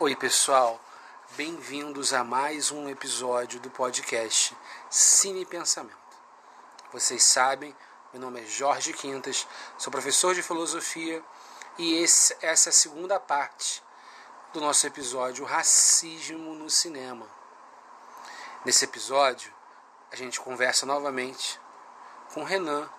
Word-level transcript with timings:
Oi, 0.00 0.16
pessoal. 0.16 0.80
Bem-vindos 1.36 2.12
a 2.12 2.24
mais 2.24 2.72
um 2.72 2.88
episódio 2.88 3.60
do 3.60 3.70
podcast 3.70 4.56
Cine 4.90 5.46
Pensamento. 5.46 5.94
Vocês 6.92 7.22
sabem, 7.22 7.72
meu 8.12 8.20
nome 8.20 8.40
é 8.40 8.44
Jorge 8.44 8.92
Quintas, 8.92 9.46
sou 9.78 9.92
professor 9.92 10.34
de 10.34 10.42
filosofia 10.42 11.22
e 11.78 12.02
esse, 12.02 12.36
essa 12.42 12.70
é 12.70 12.70
a 12.70 12.72
segunda 12.72 13.20
parte 13.20 13.84
do 14.52 14.60
nosso 14.60 14.84
episódio 14.84 15.44
Racismo 15.44 16.56
no 16.56 16.68
Cinema. 16.68 17.28
Nesse 18.64 18.86
episódio, 18.86 19.54
a 20.10 20.16
gente 20.16 20.40
conversa 20.40 20.84
novamente 20.84 21.60
com 22.32 22.42
Renan 22.42 22.90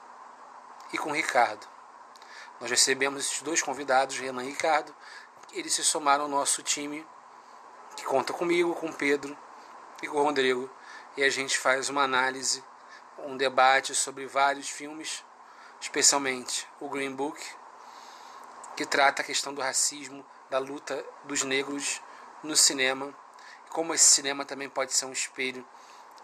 e 0.93 0.97
com 0.97 1.11
Ricardo. 1.11 1.67
Nós 2.61 2.69
recebemos 2.69 3.25
esses 3.25 3.41
dois 3.41 3.61
convidados, 3.61 4.17
Renan 4.17 4.45
e 4.45 4.51
Ricardo, 4.51 4.95
eles 5.55 5.73
se 5.73 5.83
somaram 5.83 6.25
ao 6.25 6.29
nosso 6.29 6.61
time, 6.61 7.05
que 7.95 8.03
conta 8.03 8.33
comigo, 8.33 8.75
com 8.75 8.87
o 8.87 8.93
Pedro 8.93 9.37
e 10.03 10.07
com 10.07 10.17
o 10.17 10.23
Rodrigo, 10.23 10.69
e 11.15 11.23
a 11.23 11.29
gente 11.29 11.57
faz 11.57 11.89
uma 11.89 12.03
análise, 12.03 12.63
um 13.19 13.37
debate 13.37 13.95
sobre 13.95 14.27
vários 14.27 14.69
filmes, 14.69 15.23
especialmente 15.79 16.67
o 16.79 16.89
Green 16.89 17.15
Book, 17.15 17.41
que 18.75 18.85
trata 18.85 19.21
a 19.21 19.25
questão 19.25 19.53
do 19.53 19.61
racismo, 19.61 20.25
da 20.49 20.59
luta 20.59 21.03
dos 21.23 21.43
negros 21.43 22.01
no 22.43 22.55
cinema, 22.55 23.13
como 23.69 23.93
esse 23.93 24.05
cinema 24.05 24.43
também 24.43 24.69
pode 24.69 24.93
ser 24.93 25.05
um 25.05 25.13
espelho 25.13 25.65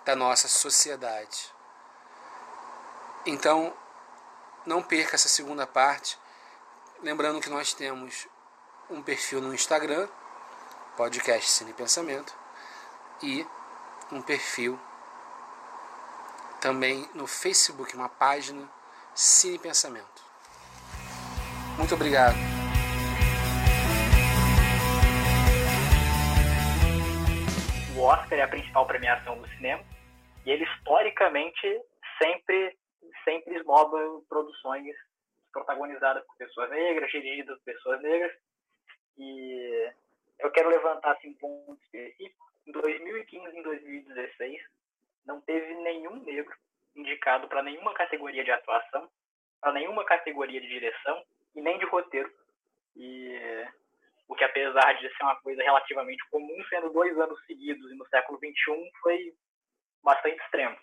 da 0.04 0.16
nossa 0.16 0.48
sociedade. 0.48 1.54
Então, 3.26 3.74
não 4.66 4.82
perca 4.82 5.16
essa 5.16 5.30
segunda 5.30 5.66
parte. 5.66 6.20
Lembrando 7.02 7.40
que 7.40 7.50
nós 7.50 7.74
temos 7.74 8.28
um 8.92 9.02
perfil 9.02 9.42
no 9.42 9.54
Instagram, 9.54 10.08
podcast 10.98 11.50
Cine 11.50 11.74
Pensamento, 11.74 12.36
e 13.24 13.46
um 14.12 14.22
perfil 14.22 14.78
também 16.60 17.08
no 17.16 17.26
Facebook, 17.26 17.96
uma 17.96 18.10
página 18.10 18.70
Cine 19.16 19.58
Pensamento. 19.58 20.22
Muito 21.78 21.96
obrigado. 21.96 22.36
O 27.96 28.02
Oscar 28.02 28.40
é 28.40 28.42
a 28.42 28.48
principal 28.48 28.86
premiação 28.86 29.42
do 29.42 29.48
cinema 29.52 29.84
e 30.46 30.52
ele 30.52 30.66
historicamente 30.66 31.82
sempre 32.22 32.78
sempre 33.24 33.56
esnoba 33.56 33.98
produções 34.28 34.96
protagonizadas 35.54 36.26
por 36.26 36.36
pessoas 36.38 36.70
negras, 36.72 37.10
dirigidas 37.12 37.58
por 37.58 37.66
pessoas 37.66 38.02
negras 38.02 38.32
e 39.18 39.92
eu 40.40 40.52
quero 40.52 40.70
levantar 40.70 41.12
assim, 41.12 41.30
um 41.30 41.34
ponto 41.36 41.82
específico. 41.84 42.52
Em 42.68 42.72
2015 42.72 43.56
e 43.56 43.60
em 43.60 43.64
2016, 43.64 44.62
não 45.26 45.42
teve 45.42 45.74
nenhum 45.76 46.16
negro 46.24 46.56
indicado 46.96 47.48
para 47.48 47.64
nenhuma 47.64 47.94
categoria 47.94 48.44
de 48.44 48.52
atuação, 48.52 49.10
para 49.60 49.74
nenhuma 49.74 50.04
categoria 50.04 50.60
de 50.60 50.68
direção 50.68 51.24
e 51.56 51.62
nem 51.62 51.78
de 51.78 51.86
roteiro. 51.86 52.32
E 52.96 53.66
o 54.28 54.36
que, 54.36 54.44
apesar 54.44 54.94
de 54.94 55.10
ser 55.16 55.24
uma 55.24 55.36
coisa 55.38 55.62
relativamente 55.62 56.24
comum, 56.30 56.64
sendo 56.70 56.90
dois 56.92 57.18
anos 57.18 57.40
seguidos 57.46 57.92
e 57.92 57.96
no 57.96 58.08
século 58.08 58.40
XXI, 58.40 58.92
foi 59.02 59.34
bastante 60.04 60.42
extremo. 60.42 60.78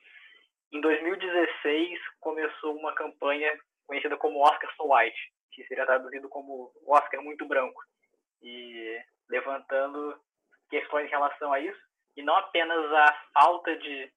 Em 0.70 0.80
2016, 0.80 1.98
começou 2.20 2.76
uma 2.76 2.94
campanha 2.94 3.58
conhecida 3.86 4.16
como 4.16 4.40
Oscar 4.40 4.70
So 4.76 4.92
White, 4.92 5.32
que 5.52 5.66
seria 5.66 5.86
traduzido 5.86 6.28
como 6.28 6.70
Oscar 6.86 7.22
Muito 7.22 7.46
Branco, 7.46 7.80
e 8.42 9.00
levantando 9.28 10.18
questões 10.70 11.06
em 11.06 11.10
relação 11.10 11.52
a 11.52 11.60
isso 11.60 11.80
e 12.16 12.22
não 12.22 12.34
apenas 12.36 12.92
a 12.92 13.12
falta 13.32 13.76
de 13.76 14.12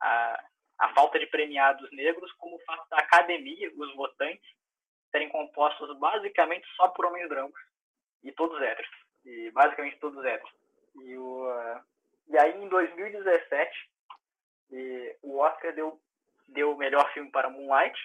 a, 0.00 0.44
a 0.78 0.94
falta 0.94 1.18
de 1.18 1.26
premiados 1.26 1.90
negros, 1.92 2.32
como 2.32 2.56
o 2.56 2.64
fato 2.64 2.88
da 2.88 2.98
academia, 2.98 3.72
os 3.76 3.94
votantes, 3.94 4.48
serem 5.10 5.28
compostos 5.28 5.96
basicamente 5.98 6.66
só 6.76 6.88
por 6.88 7.06
homens 7.06 7.28
brancos. 7.28 7.60
E 8.22 8.32
todos 8.32 8.60
héteros, 8.60 8.90
e 9.24 9.50
basicamente 9.50 9.98
todos 9.98 10.24
héteros. 10.24 10.52
E, 10.96 11.16
o, 11.16 11.46
e 12.28 12.38
aí 12.38 12.62
em 12.62 12.68
2017 12.68 13.90
e, 14.70 15.16
o 15.22 15.38
Oscar 15.38 15.74
deu 15.74 16.00
deu 16.48 16.72
o 16.72 16.76
melhor 16.76 17.10
filme 17.12 17.30
para 17.30 17.48
Moonlight, 17.48 17.98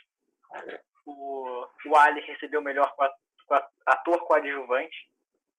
o, 1.06 1.68
o 1.86 1.96
Ali 1.98 2.22
recebeu 2.22 2.62
o 2.62 2.64
melhor 2.64 2.96
ator 3.86 4.20
coadjuvante. 4.26 5.10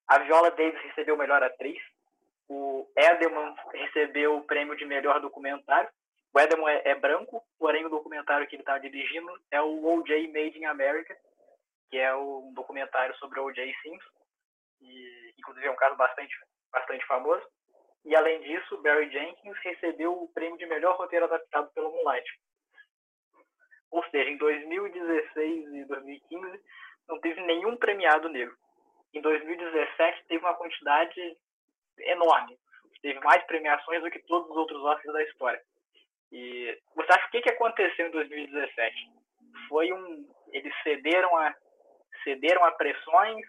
A 0.06 0.18
Viola 0.18 0.50
Davis 0.50 0.80
recebeu 0.82 1.16
melhor 1.16 1.42
atriz. 1.42 1.78
O 2.48 2.90
Edelman 2.96 3.54
recebeu 3.72 4.36
o 4.36 4.44
prêmio 4.44 4.76
de 4.76 4.84
melhor 4.84 5.20
documentário. 5.20 5.90
O 6.32 6.40
Edelman 6.40 6.70
é, 6.70 6.90
é 6.90 6.94
branco, 6.94 7.44
porém 7.58 7.84
o 7.84 7.90
documentário 7.90 8.46
que 8.46 8.56
ele 8.56 8.62
está 8.62 8.78
dirigindo 8.78 9.30
é 9.50 9.60
o 9.60 9.84
O.J. 9.84 10.28
Made 10.28 10.58
in 10.58 10.64
America, 10.64 11.16
que 11.90 11.98
é 11.98 12.14
um 12.14 12.52
documentário 12.54 13.14
sobre 13.16 13.40
o 13.40 13.46
O.J. 13.46 13.74
Simpson, 13.82 14.10
e 14.80 15.34
inclusive 15.38 15.66
é 15.66 15.70
um 15.70 15.76
caso 15.76 15.96
bastante, 15.96 16.34
bastante 16.72 17.04
famoso. 17.06 17.42
E 18.04 18.14
além 18.14 18.40
disso, 18.40 18.80
Barry 18.82 19.10
Jenkins 19.10 19.58
recebeu 19.62 20.12
o 20.12 20.28
prêmio 20.32 20.58
de 20.58 20.66
melhor 20.66 20.96
roteiro 20.96 21.26
adaptado 21.26 21.70
pelo 21.74 21.90
Moonlight. 21.90 22.26
Ou 23.90 24.02
seja, 24.10 24.30
em 24.30 24.36
2016 24.36 25.74
e 25.74 25.84
2015 25.84 26.60
não 27.08 27.18
teve 27.20 27.40
nenhum 27.42 27.76
premiado 27.76 28.28
negro. 28.28 28.56
Em 29.14 29.20
2017 29.20 30.24
teve 30.28 30.44
uma 30.44 30.54
quantidade 30.54 31.36
enorme. 31.98 32.58
Teve 33.00 33.18
mais 33.20 33.42
premiações 33.44 34.02
do 34.02 34.10
que 34.10 34.18
todos 34.20 34.50
os 34.50 34.56
outros 34.56 34.82
Oscars 34.82 35.12
da 35.12 35.22
história. 35.22 35.62
E 36.30 36.78
você 36.94 37.12
acha 37.12 37.26
o 37.26 37.30
que, 37.30 37.40
que 37.40 37.50
aconteceu 37.50 38.06
em 38.06 38.10
2017? 38.10 39.10
Foi 39.68 39.92
um. 39.92 40.28
Eles 40.52 40.74
cederam 40.82 41.34
a, 41.36 41.54
cederam 42.24 42.64
a 42.64 42.72
pressões, 42.72 43.46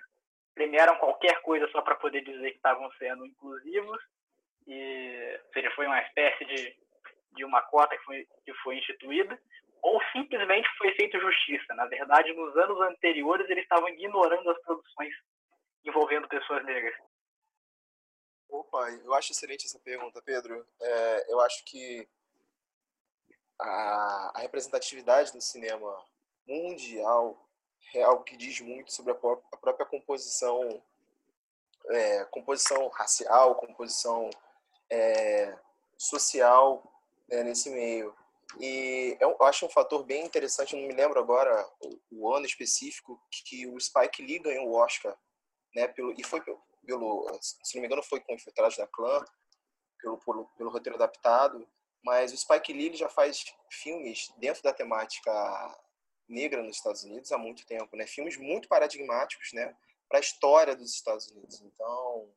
premiaram 0.53 0.96
qualquer 0.98 1.42
coisa 1.42 1.68
só 1.69 1.81
para 1.81 1.96
poder 1.96 2.22
dizer 2.22 2.52
que 2.52 2.58
estavam 2.58 2.90
sendo 2.94 3.25
inclusivos, 3.25 4.02
e, 4.68 5.40
ou 5.46 5.53
seja, 5.53 5.72
foi 5.72 5.88
uma 5.88 6.02
espécie 6.02 6.46
de, 6.46 6.75
de 7.36 7.44
uma 7.44 7.62
cota 7.64 7.98
que 7.98 8.03
foi, 8.03 8.28
que 8.46 8.53
foi 8.56 8.78
instituída, 8.78 9.40
ou 9.81 10.01
simplesmente 10.12 10.67
foi 10.78 10.94
feita 10.95 11.19
justiça. 11.19 11.73
Na 11.75 11.85
verdade, 11.85 12.34
nos 12.34 12.56
anos 12.57 12.79
anteriores, 12.81 13.50
eles 13.50 13.63
estavam 13.63 13.90
ignorando 13.90 14.50
as 14.50 14.62
produções 14.62 15.13
envolvendo 15.85 16.28
pessoas 16.28 16.63
negras. 16.66 16.95
Opa, 18.50 18.89
eu 19.03 19.13
acho 19.13 19.31
excelente 19.31 19.66
essa 19.66 19.79
pergunta, 19.79 20.22
Pedro. 20.23 20.66
É, 20.81 21.31
eu 21.31 21.39
acho 21.41 21.63
que 21.66 22.07
a, 23.59 24.31
a, 24.35 24.39
representatividade 24.39 25.31
do 25.31 25.41
cinema 25.41 26.03
mundial 26.47 27.47
é 27.94 28.01
algo 28.01 28.23
que 28.23 28.35
diz 28.35 28.59
muito 28.62 28.91
sobre 28.91 29.12
a, 29.12 29.16
a 29.16 29.57
própria 29.57 29.85
composição, 29.85 30.81
é, 31.89 32.25
composição 32.25 32.88
racial, 32.88 33.56
composição 33.56 34.29
é, 34.89 35.56
social 35.95 36.84
né, 37.29 37.44
nesse 37.44 37.69
meio. 37.69 38.16
E 38.60 39.16
eu 39.20 39.38
acho 39.44 39.66
um 39.66 39.70
fator 39.70 40.04
bem 40.04 40.26
interessante, 40.26 40.76
não 40.76 40.88
me 40.88 40.94
lembro 40.94 41.20
agora 41.20 41.68
o, 41.82 42.00
o 42.12 42.34
ano 42.34 42.46
específico, 42.46 43.22
que 43.30 43.68
o 43.68 43.80
Spike 43.80 44.24
Lee 44.24 44.40
ganhou 44.40 44.70
o 44.70 44.76
Oscar, 44.76 45.16
né, 45.76 45.88
pelo, 45.88 46.14
e 46.20 46.24
foi 46.24 46.42
pelo, 46.86 47.40
se 47.42 47.76
não 47.76 47.82
me 47.82 47.88
engano, 47.88 48.02
foi 48.02 48.20
com 48.20 48.34
Infiltrados 48.34 48.78
da 48.78 48.88
Clã, 48.88 49.24
pelo, 50.02 50.18
pelo, 50.18 50.46
pelo 50.58 50.70
roteiro 50.72 50.96
adaptado, 50.96 51.68
mas 52.04 52.34
o 52.34 52.38
Spike 52.38 52.74
Lee 52.74 52.96
já 52.96 53.08
faz 53.08 53.54
filmes 53.70 54.34
dentro 54.38 54.64
da 54.64 54.74
temática 54.74 55.31
negra 56.28 56.64
nos 56.64 56.78
Estados 56.78 57.04
Unidos 57.04 57.31
há 57.31 57.38
muito 57.38 57.66
tempo, 57.66 57.96
né, 57.96 58.08
filmes 58.08 58.38
muito 58.38 58.68
paradigmáticos, 58.68 59.54
né, 59.54 59.76
para 60.08 60.18
a 60.18 60.22
história 60.22 60.76
dos 60.76 60.92
Estados 60.92 61.30
Unidos. 61.30 61.62
Então, 61.62 62.34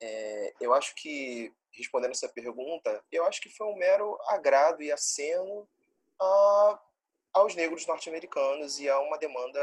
é, 0.00 0.54
eu 0.60 0.74
acho 0.74 0.94
que 0.94 1.52
respondendo 1.72 2.12
essa 2.12 2.28
pergunta, 2.28 3.04
eu 3.12 3.24
acho 3.26 3.40
que 3.40 3.50
foi 3.50 3.66
um 3.66 3.76
mero 3.76 4.18
agrado 4.28 4.82
e 4.82 4.90
aceno 4.90 5.68
a, 6.20 6.80
aos 7.34 7.54
negros 7.54 7.86
norte-americanos 7.86 8.78
e 8.80 8.88
a 8.88 8.98
uma 9.00 9.18
demanda 9.18 9.60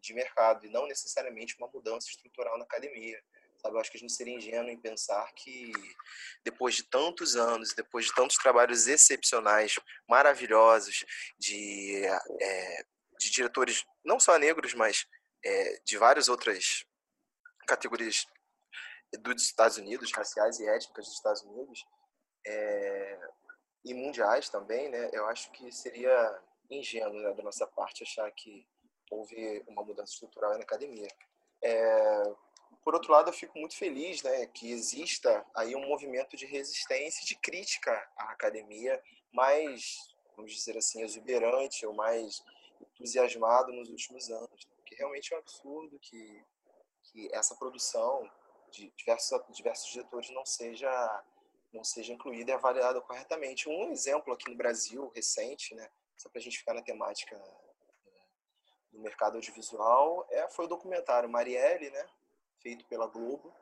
de 0.00 0.14
mercado, 0.14 0.66
e 0.66 0.70
não 0.70 0.86
necessariamente 0.86 1.56
uma 1.58 1.68
mudança 1.68 2.08
estrutural 2.08 2.56
na 2.58 2.64
academia. 2.64 3.20
Sabe? 3.56 3.74
Eu 3.74 3.80
acho 3.80 3.90
que 3.90 3.96
a 3.96 4.00
gente 4.00 4.12
seria 4.12 4.36
ingênuo 4.36 4.68
em 4.68 4.78
pensar 4.78 5.32
que, 5.34 5.72
depois 6.44 6.74
de 6.76 6.84
tantos 6.84 7.34
anos, 7.34 7.74
depois 7.74 8.06
de 8.06 8.14
tantos 8.14 8.36
trabalhos 8.36 8.86
excepcionais, 8.86 9.78
maravilhosos, 10.08 11.04
de, 11.38 12.04
é, 12.40 12.84
de 13.18 13.30
diretores 13.30 13.84
não 14.04 14.20
só 14.20 14.36
negros, 14.38 14.74
mas 14.74 15.06
é, 15.44 15.80
de 15.84 15.96
várias 15.96 16.28
outras 16.28 16.84
categorias 17.66 18.26
dos 19.18 19.42
Estados 19.42 19.76
Unidos, 19.76 20.12
raciais 20.12 20.58
e 20.60 20.68
étnicas 20.68 21.06
dos 21.06 21.14
Estados 21.14 21.42
Unidos, 21.42 21.86
é, 22.46 23.20
e 23.84 23.94
mundiais 23.94 24.48
também, 24.48 24.88
né? 24.88 25.10
Eu 25.12 25.26
acho 25.26 25.50
que 25.52 25.70
seria 25.70 26.42
ingênuo 26.70 27.20
né, 27.20 27.32
da 27.34 27.42
nossa 27.42 27.66
parte 27.66 28.02
achar 28.02 28.30
que 28.32 28.66
houve 29.10 29.62
uma 29.68 29.82
mudança 29.82 30.12
estrutural 30.12 30.52
na 30.54 30.62
academia. 30.62 31.08
É, 31.62 32.22
por 32.82 32.94
outro 32.94 33.12
lado, 33.12 33.28
eu 33.28 33.32
fico 33.32 33.58
muito 33.58 33.76
feliz 33.76 34.22
né, 34.22 34.46
que 34.46 34.70
exista 34.70 35.44
aí 35.54 35.74
um 35.74 35.86
movimento 35.86 36.36
de 36.36 36.46
resistência 36.46 37.24
de 37.24 37.34
crítica 37.36 37.92
à 38.16 38.32
academia 38.32 39.02
mais, 39.32 39.96
vamos 40.36 40.52
dizer 40.52 40.76
assim, 40.76 41.02
exuberante 41.02 41.86
ou 41.86 41.94
mais 41.94 42.42
entusiasmado 42.80 43.72
nos 43.72 43.88
últimos 43.88 44.30
anos. 44.30 44.66
Né? 44.66 44.72
Porque 44.76 44.94
realmente 44.96 45.32
é 45.32 45.36
um 45.36 45.40
absurdo 45.40 45.98
que, 45.98 46.44
que 47.04 47.34
essa 47.34 47.54
produção 47.56 48.30
de 48.74 48.92
diversos, 48.96 49.40
diversos 49.50 49.92
diretores 49.92 50.30
não 50.30 50.44
seja, 50.44 51.24
não 51.72 51.84
seja 51.84 52.12
incluída 52.12 52.50
e 52.50 52.54
avaliada 52.54 53.00
corretamente. 53.00 53.68
Um 53.68 53.90
exemplo 53.92 54.32
aqui 54.32 54.50
no 54.50 54.56
Brasil, 54.56 55.10
recente, 55.14 55.74
né, 55.74 55.88
só 56.16 56.28
para 56.28 56.40
a 56.40 56.42
gente 56.42 56.58
ficar 56.58 56.74
na 56.74 56.82
temática 56.82 57.36
né, 57.36 57.44
do 58.92 59.00
mercado 59.00 59.36
audiovisual, 59.36 60.26
é, 60.30 60.48
foi 60.48 60.64
o 60.64 60.68
documentário 60.68 61.28
Marielle, 61.28 61.90
né, 61.90 62.06
feito 62.58 62.84
pela 62.86 63.06
Globo, 63.06 63.54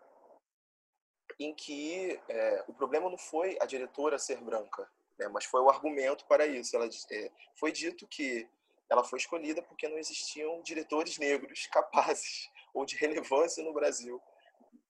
em 1.38 1.55
que 1.55 2.20
é, 2.29 2.64
o 2.67 2.73
problema 2.73 3.11
não 3.11 3.19
foi 3.19 3.59
a 3.61 3.67
diretora 3.67 4.19
ser 4.19 4.41
branca, 4.41 4.91
né, 5.19 5.29
mas 5.29 5.44
foi 5.44 5.61
o 5.61 5.69
argumento 5.69 6.25
para 6.26 6.47
isso. 6.47 6.75
Ela, 6.75 6.88
é, 7.11 7.31
foi 7.55 7.70
dito 7.70 8.06
que 8.06 8.49
ela 8.88 9.05
foi 9.05 9.19
escolhida 9.19 9.62
porque 9.62 9.88
não 9.88 9.99
existiam 9.99 10.62
diretores 10.62 11.19
negros 11.19 11.67
capazes 11.73 12.50
ou 12.73 12.85
de 12.85 12.97
relevância 12.97 13.62
no 13.62 13.73
Brasil 13.73 14.23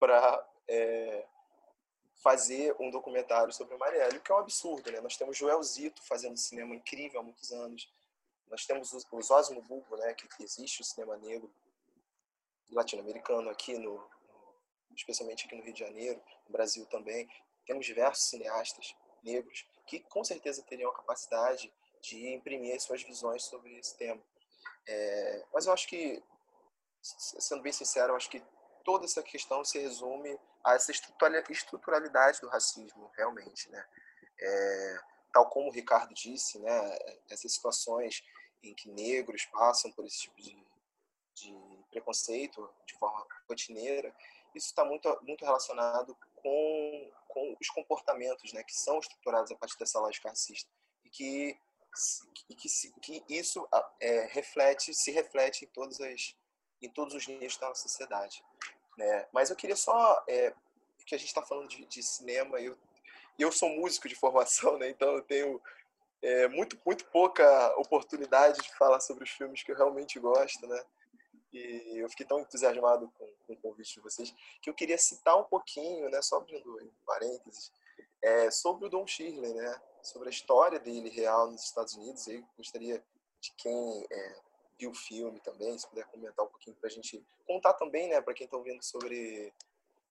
para 0.02 0.44
é, 0.66 1.25
fazer 2.25 2.75
um 2.81 2.90
documentário 2.90 3.52
sobre 3.52 3.76
Marielle, 3.76 4.19
o 4.19 4.20
que 4.20 4.32
é 4.32 4.34
um 4.34 4.38
absurdo. 4.38 4.90
Né? 4.90 5.00
Nós 5.00 5.16
temos 5.16 5.38
Joel 5.38 5.62
Zito 5.62 6.02
fazendo 6.02 6.37
cinema 6.37 6.75
incrível 6.75 7.20
há 7.20 7.22
muitos 7.22 7.52
anos. 7.52 7.88
Nós 8.49 8.66
temos 8.66 8.93
os, 8.93 9.06
os 9.12 9.31
Osmo 9.31 9.62
Bulbo, 9.62 9.96
né, 9.96 10.12
que, 10.14 10.26
que 10.26 10.43
existe 10.43 10.81
o 10.81 10.84
cinema 10.84 11.16
negro 11.19 11.49
latino-americano 12.72 13.49
aqui, 13.49 13.78
no, 13.78 14.04
especialmente 14.96 15.46
aqui 15.46 15.54
no 15.54 15.62
Rio 15.62 15.72
de 15.72 15.78
Janeiro, 15.78 16.20
no 16.46 16.52
Brasil 16.52 16.84
também. 16.87 17.31
Temos 17.64 17.87
diversos 17.87 18.25
cineastas 18.25 18.96
negros 19.22 19.64
que 19.87 20.00
com 20.00 20.25
certeza 20.25 20.64
teriam 20.64 20.90
a 20.90 20.96
capacidade 20.96 21.72
de 22.00 22.34
imprimir 22.34 22.75
as 22.75 22.82
suas 22.82 23.05
visões 23.05 23.44
sobre 23.44 23.78
esse 23.78 23.96
tema. 23.96 24.20
É, 24.84 25.44
mas 25.55 25.66
eu 25.66 25.72
acho 25.72 25.87
que, 25.87 26.20
sendo 27.00 27.62
bem 27.62 27.72
sincero, 27.72 28.14
eu 28.14 28.16
acho 28.16 28.28
que 28.28 28.43
toda 28.84 29.05
essa 29.05 29.23
questão 29.23 29.64
se 29.64 29.79
resume 29.79 30.38
a 30.64 30.75
essa 30.75 30.93
estruturalidade 30.93 32.40
do 32.40 32.49
racismo, 32.49 33.11
realmente, 33.17 33.69
né? 33.70 33.84
É, 34.40 34.99
tal 35.32 35.49
como 35.49 35.69
o 35.69 35.73
Ricardo 35.73 36.14
disse, 36.14 36.58
né? 36.58 36.99
Essas 37.29 37.52
situações 37.52 38.23
em 38.62 38.75
que 38.75 38.88
negros 38.90 39.44
passam 39.46 39.90
por 39.93 40.05
esse 40.06 40.20
tipo 40.20 40.40
de, 40.40 40.67
de 41.34 41.84
preconceito 41.90 42.69
de 42.87 42.94
forma 42.94 43.26
rotineira, 43.49 44.14
isso 44.55 44.69
está 44.69 44.84
muito, 44.84 45.08
muito 45.23 45.44
relacionado 45.44 46.17
com, 46.37 47.12
com 47.29 47.56
os 47.61 47.69
comportamentos 47.70 48.52
né, 48.52 48.62
que 48.62 48.75
são 48.75 48.99
estruturados 48.99 49.50
a 49.50 49.56
partir 49.56 49.79
dessa 49.79 49.99
lógica 49.99 50.29
racista 50.29 50.70
e 51.05 51.11
que, 51.11 51.58
que, 52.49 52.69
que 53.00 53.25
isso 53.29 53.67
é, 54.00 54.26
reflete, 54.26 54.94
se 54.94 55.11
reflete 55.11 55.64
em, 55.64 55.69
todas 55.69 56.00
as, 56.00 56.37
em 56.82 56.88
todos 56.88 57.14
os 57.14 57.26
níveis 57.26 57.56
da 57.56 57.69
nossa 57.69 57.82
sociedade. 57.82 58.44
Né? 58.96 59.26
Mas 59.32 59.50
eu 59.50 59.56
queria 59.56 59.76
só, 59.76 60.23
é, 60.29 60.52
que 61.06 61.14
a 61.14 61.19
gente 61.19 61.29
está 61.29 61.43
falando 61.43 61.69
de, 61.69 61.84
de 61.87 62.02
cinema, 62.02 62.61
eu, 62.61 62.76
eu 63.38 63.50
sou 63.50 63.69
músico 63.70 64.08
de 64.08 64.14
formação, 64.14 64.79
né, 64.79 64.90
então 64.90 65.14
eu 65.14 65.23
tenho 65.23 65.61
é, 66.23 66.49
muito, 66.49 66.79
muito 66.84 67.05
pouca 67.06 67.75
oportunidade 67.79 68.61
de 68.61 68.75
falar 68.76 69.00
sobre 69.00 69.25
os 69.25 69.31
filmes 69.31 69.62
que 69.62 69.73
eu 69.73 69.76
realmente 69.76 70.20
gosto, 70.20 70.67
né? 70.69 70.84
E 71.52 71.99
eu 71.99 72.08
fiquei 72.08 72.25
tão 72.25 72.40
entusiasmado 72.40 73.12
com, 73.19 73.26
com 73.46 73.52
o 73.52 73.56
convite 73.56 73.94
de 73.94 74.00
vocês 74.00 74.34
que 74.62 74.70
eu 74.70 74.75
queria 74.75 74.96
citar 74.96 75.37
um 75.38 75.44
pouquinho, 75.44 76.08
né, 76.08 76.23
só 76.23 76.37
abrindo 76.37 76.93
parênteses, 77.05 77.70
é, 78.23 78.50
sobre 78.50 78.87
o 78.87 78.88
Don 78.88 79.06
Shirley, 79.06 79.52
né, 79.52 79.82
sobre 80.02 80.29
a 80.29 80.31
história 80.31 80.79
dele 80.79 81.11
real 81.11 81.50
nos 81.50 81.64
Estados 81.64 81.94
Unidos. 81.94 82.26
Eu 82.29 82.43
gostaria 82.56 83.05
de 83.40 83.52
quem 83.52 84.06
é, 84.11 84.37
o 84.87 84.94
filme 84.94 85.40
também, 85.40 85.79
se 85.79 85.88
puder 85.88 86.06
comentar 86.06 86.44
um 86.44 86.49
pouquinho 86.49 86.76
para 86.76 86.88
a 86.88 86.93
gente 86.93 87.25
contar 87.46 87.75
também, 87.75 88.08
né, 88.08 88.20
para 88.20 88.34
quem 88.34 88.44
está 88.44 88.56
ouvindo 88.56 88.82
sobre 88.82 89.52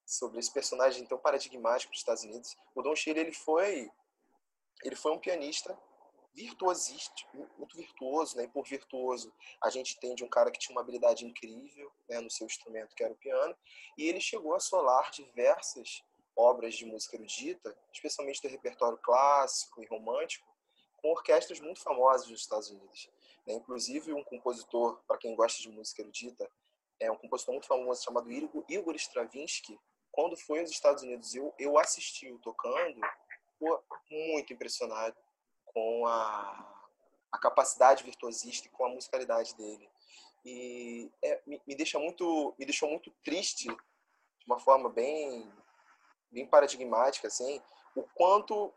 sobre 0.04 0.40
esse 0.40 0.52
personagem 0.52 1.06
tão 1.06 1.16
paradigmático 1.16 1.92
dos 1.92 2.00
Estados 2.00 2.24
Unidos. 2.24 2.56
O 2.74 2.82
Don 2.82 2.94
Shirley 2.94 3.24
ele 3.24 3.32
foi 3.32 3.90
ele 4.82 4.96
foi 4.96 5.12
um 5.12 5.18
pianista 5.18 5.78
virtuosístico, 6.34 7.48
muito 7.58 7.76
virtuoso, 7.76 8.36
né? 8.36 8.44
E 8.44 8.48
por 8.48 8.66
virtuoso, 8.66 9.32
a 9.62 9.70
gente 9.70 9.96
entende 9.96 10.24
um 10.24 10.28
cara 10.28 10.50
que 10.50 10.58
tinha 10.58 10.74
uma 10.74 10.80
habilidade 10.80 11.26
incrível, 11.26 11.92
né, 12.08 12.20
no 12.20 12.30
seu 12.30 12.46
instrumento, 12.46 12.94
que 12.94 13.04
era 13.04 13.12
o 13.12 13.16
piano, 13.16 13.54
e 13.98 14.08
ele 14.08 14.20
chegou 14.20 14.54
a 14.54 14.60
solar 14.60 15.10
diversas 15.10 16.02
obras 16.34 16.74
de 16.74 16.86
música 16.86 17.16
erudita, 17.16 17.76
especialmente 17.92 18.40
do 18.40 18.48
repertório 18.48 18.98
clássico 18.98 19.82
e 19.82 19.86
romântico, 19.86 20.46
com 20.96 21.10
orquestras 21.10 21.60
muito 21.60 21.80
famosas 21.80 22.28
nos 22.28 22.40
Estados 22.40 22.70
Unidos. 22.70 23.10
Né? 23.46 23.54
Inclusive, 23.54 24.12
um 24.12 24.24
compositor, 24.24 25.00
para 25.06 25.18
quem 25.18 25.34
gosta 25.34 25.60
de 25.62 25.68
música 25.70 26.02
erudita, 26.02 26.50
é 27.00 27.10
um 27.10 27.16
compositor 27.16 27.54
muito 27.54 27.66
famoso 27.66 28.02
chamado 28.02 28.30
Igor 28.30 28.94
Stravinsky. 28.96 29.78
Quando 30.10 30.36
foi 30.36 30.60
aos 30.60 30.70
Estados 30.70 31.02
Unidos, 31.02 31.34
eu, 31.34 31.54
eu 31.58 31.78
assisti 31.78 32.30
o 32.30 32.38
tocando, 32.38 33.00
ficou 33.52 33.82
muito 34.10 34.52
impressionado 34.52 35.16
com 35.64 36.06
a, 36.06 36.86
a 37.32 37.38
capacidade 37.38 38.04
virtuosista 38.04 38.68
e 38.68 38.70
com 38.70 38.84
a 38.84 38.90
musicalidade 38.90 39.56
dele. 39.56 39.90
E 40.44 41.10
é, 41.22 41.40
me, 41.46 41.60
me, 41.66 41.74
deixa 41.74 41.98
muito, 41.98 42.54
me 42.58 42.66
deixou 42.66 42.88
muito 42.88 43.10
triste, 43.24 43.68
de 43.68 44.46
uma 44.46 44.58
forma 44.58 44.88
bem, 44.88 45.50
bem 46.30 46.46
paradigmática, 46.46 47.28
assim, 47.28 47.62
o 47.94 48.02
quanto, 48.14 48.72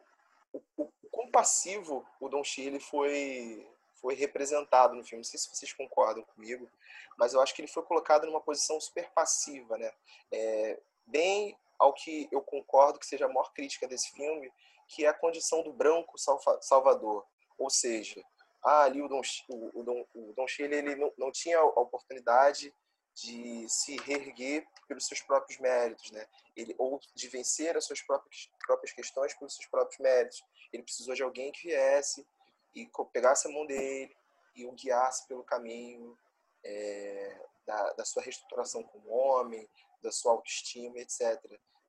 o, 0.54 0.62
o, 0.78 0.92
o 1.12 1.32
passivo 1.32 2.06
o 2.20 2.30
Don 2.30 2.44
Shirley 2.44 2.80
foi, 2.80 3.68
foi 4.06 4.14
representado 4.14 4.94
no 4.94 5.04
filme. 5.04 5.24
Não 5.24 5.24
sei 5.24 5.40
se 5.40 5.50
vocês 5.50 5.74
concordam 5.74 6.24
comigo, 6.36 6.70
mas 7.18 7.34
eu 7.34 7.42
acho 7.42 7.56
que 7.56 7.62
ele 7.62 7.68
foi 7.68 7.82
colocado 7.82 8.28
numa 8.28 8.40
posição 8.40 8.80
super 8.80 9.10
passiva, 9.16 9.80
né? 9.80 9.92
É, 10.32 10.80
bem 11.08 11.58
ao 11.80 11.92
que 11.92 12.30
eu 12.32 12.40
concordo 12.40 13.00
que 13.00 13.06
seja 13.08 13.26
a 13.26 13.28
maior 13.28 13.52
crítica 13.52 13.88
desse 13.88 14.12
filme, 14.12 14.54
que 14.88 15.06
é 15.06 15.08
a 15.08 15.14
condição 15.14 15.64
do 15.64 15.74
branco 15.74 16.20
salvador. 16.62 17.26
Ou 17.58 17.68
seja, 17.72 18.24
ah, 18.64 18.84
ali 18.84 19.02
o 19.02 19.08
Dom, 19.08 19.22
o, 19.50 19.82
Dom, 19.84 20.06
o 20.14 20.48
Chile 20.48 20.76
ele 20.76 20.96
não, 20.96 21.12
não 21.18 21.32
tinha 21.32 21.58
a 21.58 21.66
oportunidade 21.66 22.72
de 23.16 23.68
se 23.68 23.98
reerguer 24.02 24.68
pelos 24.88 25.08
seus 25.08 25.22
próprios 25.22 25.60
méritos, 25.60 26.12
né? 26.12 26.28
Ele 26.56 26.76
ou 26.78 27.00
de 27.16 27.28
vencer 27.28 27.76
as 27.76 27.86
suas 27.86 28.04
próprias 28.04 28.52
próprias 28.68 28.94
questões 28.94 29.34
pelos 29.34 29.56
seus 29.56 29.66
próprios 29.66 30.00
méritos. 30.00 30.44
Ele 30.72 30.84
precisou 30.84 31.16
de 31.16 31.24
alguém 31.24 31.52
que 31.52 31.70
viesse 31.70 32.28
e 32.76 32.90
pegasse 33.12 33.48
a 33.48 33.52
mão 33.52 33.66
dele 33.66 34.16
e 34.56 34.66
o 34.66 34.72
guiasse 34.74 35.28
pelo 35.28 35.44
caminho 35.44 36.18
é, 36.64 37.42
da, 37.66 37.94
da 37.94 38.06
sua 38.06 38.22
reestruturação 38.22 38.84
como 38.84 39.10
homem, 39.10 39.68
da 40.02 40.12
sua 40.12 40.34
autoestima, 40.34 40.98
etc. 41.00 41.42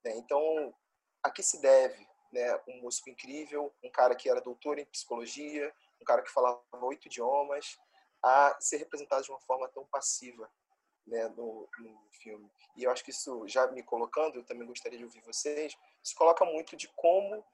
Né? 0.04 0.16
Então, 0.16 0.74
a 1.22 1.30
que 1.30 1.42
se 1.42 1.60
deve 1.60 2.06
né, 2.32 2.60
um 2.68 2.82
músico 2.82 3.10
incrível, 3.10 3.72
um 3.82 3.90
cara 3.90 4.14
que 4.14 4.28
era 4.28 4.40
doutor 4.40 4.78
em 4.78 4.84
psicologia, 4.86 5.72
um 6.00 6.04
cara 6.04 6.22
que 6.22 6.30
falava 6.30 6.62
oito 6.82 7.06
idiomas, 7.06 7.78
a 8.22 8.56
ser 8.60 8.78
representado 8.78 9.22
de 9.22 9.30
uma 9.30 9.40
forma 9.40 9.68
tão 9.68 9.84
passiva 9.86 10.50
né, 11.06 11.28
no, 11.28 11.68
no 11.78 12.08
filme. 12.12 12.50
E 12.76 12.84
eu 12.84 12.90
acho 12.90 13.04
que 13.04 13.10
isso, 13.10 13.46
já 13.46 13.66
me 13.68 13.82
colocando, 13.82 14.36
eu 14.36 14.44
também 14.44 14.66
gostaria 14.66 14.98
de 14.98 15.04
ouvir 15.04 15.20
vocês, 15.20 15.76
isso 16.02 16.14
coloca 16.16 16.44
muito 16.44 16.76
de 16.76 16.88
como 16.88 17.44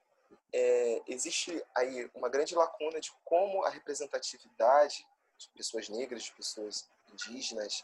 é, 0.53 1.01
existe 1.07 1.63
aí 1.75 2.09
uma 2.13 2.29
grande 2.29 2.53
lacuna 2.53 2.99
de 2.99 3.11
como 3.25 3.63
a 3.65 3.69
representatividade 3.69 5.05
de 5.37 5.49
pessoas 5.49 5.89
negras, 5.89 6.23
de 6.23 6.31
pessoas 6.33 6.87
indígenas, 7.11 7.83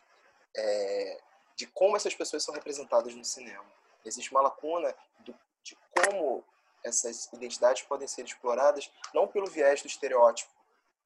é, 0.56 1.20
de 1.56 1.68
como 1.68 1.98
essas 1.98 2.14
pessoas 2.14 2.44
são 2.44 2.54
representadas 2.54 3.16
no 3.16 3.26
cinema. 3.26 3.66
Existe 4.06 4.32
uma 4.32 4.42
lacuna 4.42 4.96
do, 5.20 5.36
de 5.64 5.78
como 5.92 6.44
essas 6.84 7.32
identidades 7.34 7.82
podem 7.84 8.08
ser 8.08 8.24
exploradas 8.24 8.90
não 9.14 9.28
pelo 9.28 9.48
viés 9.48 9.82
do 9.82 9.88
estereótipo, 9.88 10.52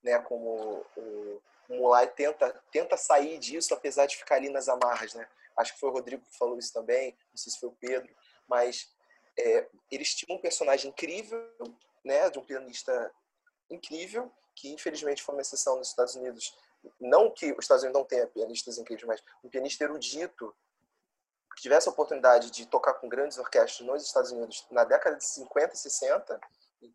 né, 0.04 0.20
como 0.20 0.86
o, 0.96 1.42
o 1.70 1.76
Mulai 1.76 2.08
tenta, 2.08 2.62
tenta 2.72 2.98
sair 2.98 3.40
disso, 3.40 3.74
apesar 3.74 4.06
de 4.06 4.18
ficar 4.18 4.36
ali 4.36 4.50
nas 4.50 4.68
amarras. 4.68 5.14
Né? 5.14 5.28
Acho 5.58 5.74
que 5.74 5.80
foi 5.80 5.90
o 5.90 5.94
Rodrigo 5.94 6.24
que 6.24 6.38
falou 6.38 6.60
isso 6.60 6.74
também, 6.74 7.18
não 7.32 7.38
sei 7.38 7.52
se 7.54 7.60
foi 7.60 7.70
o 7.70 7.78
Pedro, 7.80 8.14
mas 8.48 8.93
é, 9.38 9.68
eles 9.92 10.14
tinham 10.14 10.38
um 10.38 10.42
personagem 10.42 10.90
incrível, 10.90 11.40
né, 12.04 12.30
de 12.30 12.40
um 12.40 12.46
pianista 12.46 13.12
incrível, 13.70 14.32
que 14.56 14.72
infelizmente 14.72 15.24
foi 15.24 15.36
uma 15.36 15.42
exceção 15.42 15.78
nos 15.78 15.90
Estados 15.90 16.16
Unidos. 16.16 16.56
Não 17.00 17.32
que 17.32 17.52
os 17.54 17.64
Estados 17.64 17.84
Unidos 17.84 18.00
não 18.00 18.08
tenha 18.08 18.28
pianistas 18.28 18.78
incríveis, 18.78 19.08
mas 19.08 19.24
um 19.44 19.50
pianista 19.50 19.84
erudito, 19.84 20.56
que 21.56 21.62
tivesse 21.62 21.88
a 21.88 21.92
oportunidade 21.92 22.52
de 22.52 22.66
tocar 22.66 22.96
com 22.96 23.08
grandes 23.08 23.38
orquestras 23.38 23.88
nos 23.88 24.04
Estados 24.04 24.32
Unidos 24.32 24.66
na 24.72 24.84
década 24.84 25.16
de 25.16 25.26
50 25.26 25.74
e 25.74 25.78
60, 25.78 26.42
em 26.82 26.94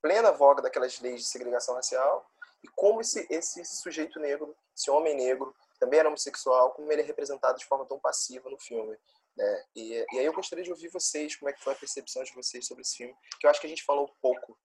plena 0.00 0.32
voga 0.32 0.62
daquelas 0.62 0.98
leis 1.00 1.20
de 1.20 1.26
segregação 1.28 1.74
racial, 1.74 2.28
e 2.62 2.68
como 2.68 3.00
esse, 3.00 3.26
esse 3.30 3.64
sujeito 3.64 4.18
negro, 4.18 4.54
esse 4.76 4.90
homem 4.90 5.14
negro, 5.14 5.54
também 5.78 5.98
era 5.98 6.08
homossexual, 6.08 6.72
como 6.72 6.90
ele 6.92 7.02
é 7.02 7.04
representado 7.04 7.58
de 7.58 7.64
forma 7.64 7.86
tão 7.86 7.98
passiva 7.98 8.50
no 8.50 8.58
filme. 8.58 8.98
Né? 9.36 9.64
E, 9.74 10.06
e 10.12 10.18
aí 10.18 10.24
eu 10.24 10.32
gostaria 10.32 10.64
de 10.64 10.70
ouvir 10.70 10.88
vocês, 10.88 11.36
como 11.36 11.48
é 11.48 11.52
que 11.52 11.62
foi 11.62 11.72
a 11.72 11.76
percepção 11.76 12.22
de 12.22 12.34
vocês 12.34 12.66
sobre 12.66 12.82
esse 12.82 12.96
filme, 12.96 13.14
que 13.38 13.46
eu 13.46 13.50
acho 13.50 13.60
que 13.60 13.66
a 13.66 13.70
gente 13.70 13.84
falou 13.84 14.14
pouco. 14.20 14.58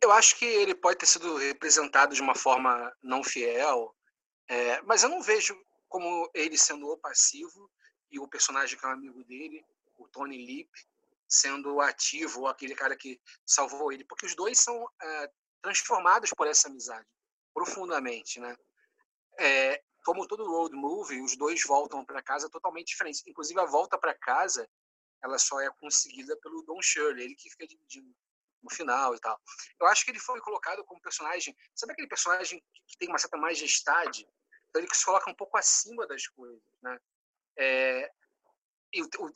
Eu 0.00 0.12
acho 0.12 0.36
que 0.36 0.44
ele 0.44 0.74
pode 0.74 0.98
ter 0.98 1.06
sido 1.06 1.36
representado 1.36 2.14
de 2.14 2.20
uma 2.20 2.34
forma 2.34 2.94
não 3.02 3.22
fiel, 3.22 3.94
é, 4.48 4.80
mas 4.82 5.02
eu 5.02 5.08
não 5.08 5.22
vejo 5.22 5.58
como 5.88 6.30
ele 6.34 6.56
sendo 6.56 6.88
o 6.88 6.98
passivo 6.98 7.70
e 8.10 8.18
o 8.18 8.28
personagem 8.28 8.78
que 8.78 8.84
é 8.84 8.88
um 8.88 8.92
amigo 8.92 9.24
dele, 9.24 9.64
o 9.96 10.06
Tony 10.08 10.44
Lip, 10.44 10.70
sendo 11.28 11.80
ativo, 11.80 12.46
aquele 12.46 12.74
cara 12.74 12.96
que 12.96 13.20
salvou 13.44 13.92
ele, 13.92 14.04
porque 14.04 14.26
os 14.26 14.34
dois 14.34 14.58
são 14.58 14.88
é, 15.02 15.30
transformados 15.60 16.30
por 16.30 16.46
essa 16.46 16.68
amizade 16.68 17.06
profundamente, 17.58 18.38
né? 18.38 18.56
É, 19.40 19.82
como 20.08 20.26
todo 20.26 20.50
road 20.50 20.74
movie, 20.74 21.20
os 21.20 21.36
dois 21.36 21.62
voltam 21.64 22.02
para 22.02 22.22
casa 22.22 22.48
totalmente 22.48 22.86
diferentes. 22.86 23.22
Inclusive 23.26 23.60
a 23.60 23.66
volta 23.66 23.98
para 23.98 24.14
casa, 24.14 24.66
ela 25.22 25.38
só 25.38 25.60
é 25.60 25.70
conseguida 25.72 26.34
pelo 26.38 26.62
Don 26.62 26.80
Shirley, 26.80 27.26
ele 27.26 27.34
que 27.34 27.50
fica 27.50 27.66
dividindo 27.66 28.10
no 28.62 28.70
final 28.70 29.14
e 29.14 29.20
tal. 29.20 29.38
Eu 29.78 29.86
acho 29.86 30.06
que 30.06 30.10
ele 30.10 30.18
foi 30.18 30.40
colocado 30.40 30.82
como 30.86 30.98
personagem, 31.02 31.54
sabe 31.74 31.92
aquele 31.92 32.08
personagem 32.08 32.58
que 32.86 32.96
tem 32.96 33.10
uma 33.10 33.18
certa 33.18 33.36
majestade? 33.36 34.26
Então 34.70 34.80
ele 34.80 34.88
que 34.88 34.96
se 34.96 35.04
coloca 35.04 35.30
um 35.30 35.34
pouco 35.34 35.58
acima 35.58 36.06
das 36.06 36.26
coisas, 36.28 36.62
né? 36.80 36.98
É, 37.58 38.10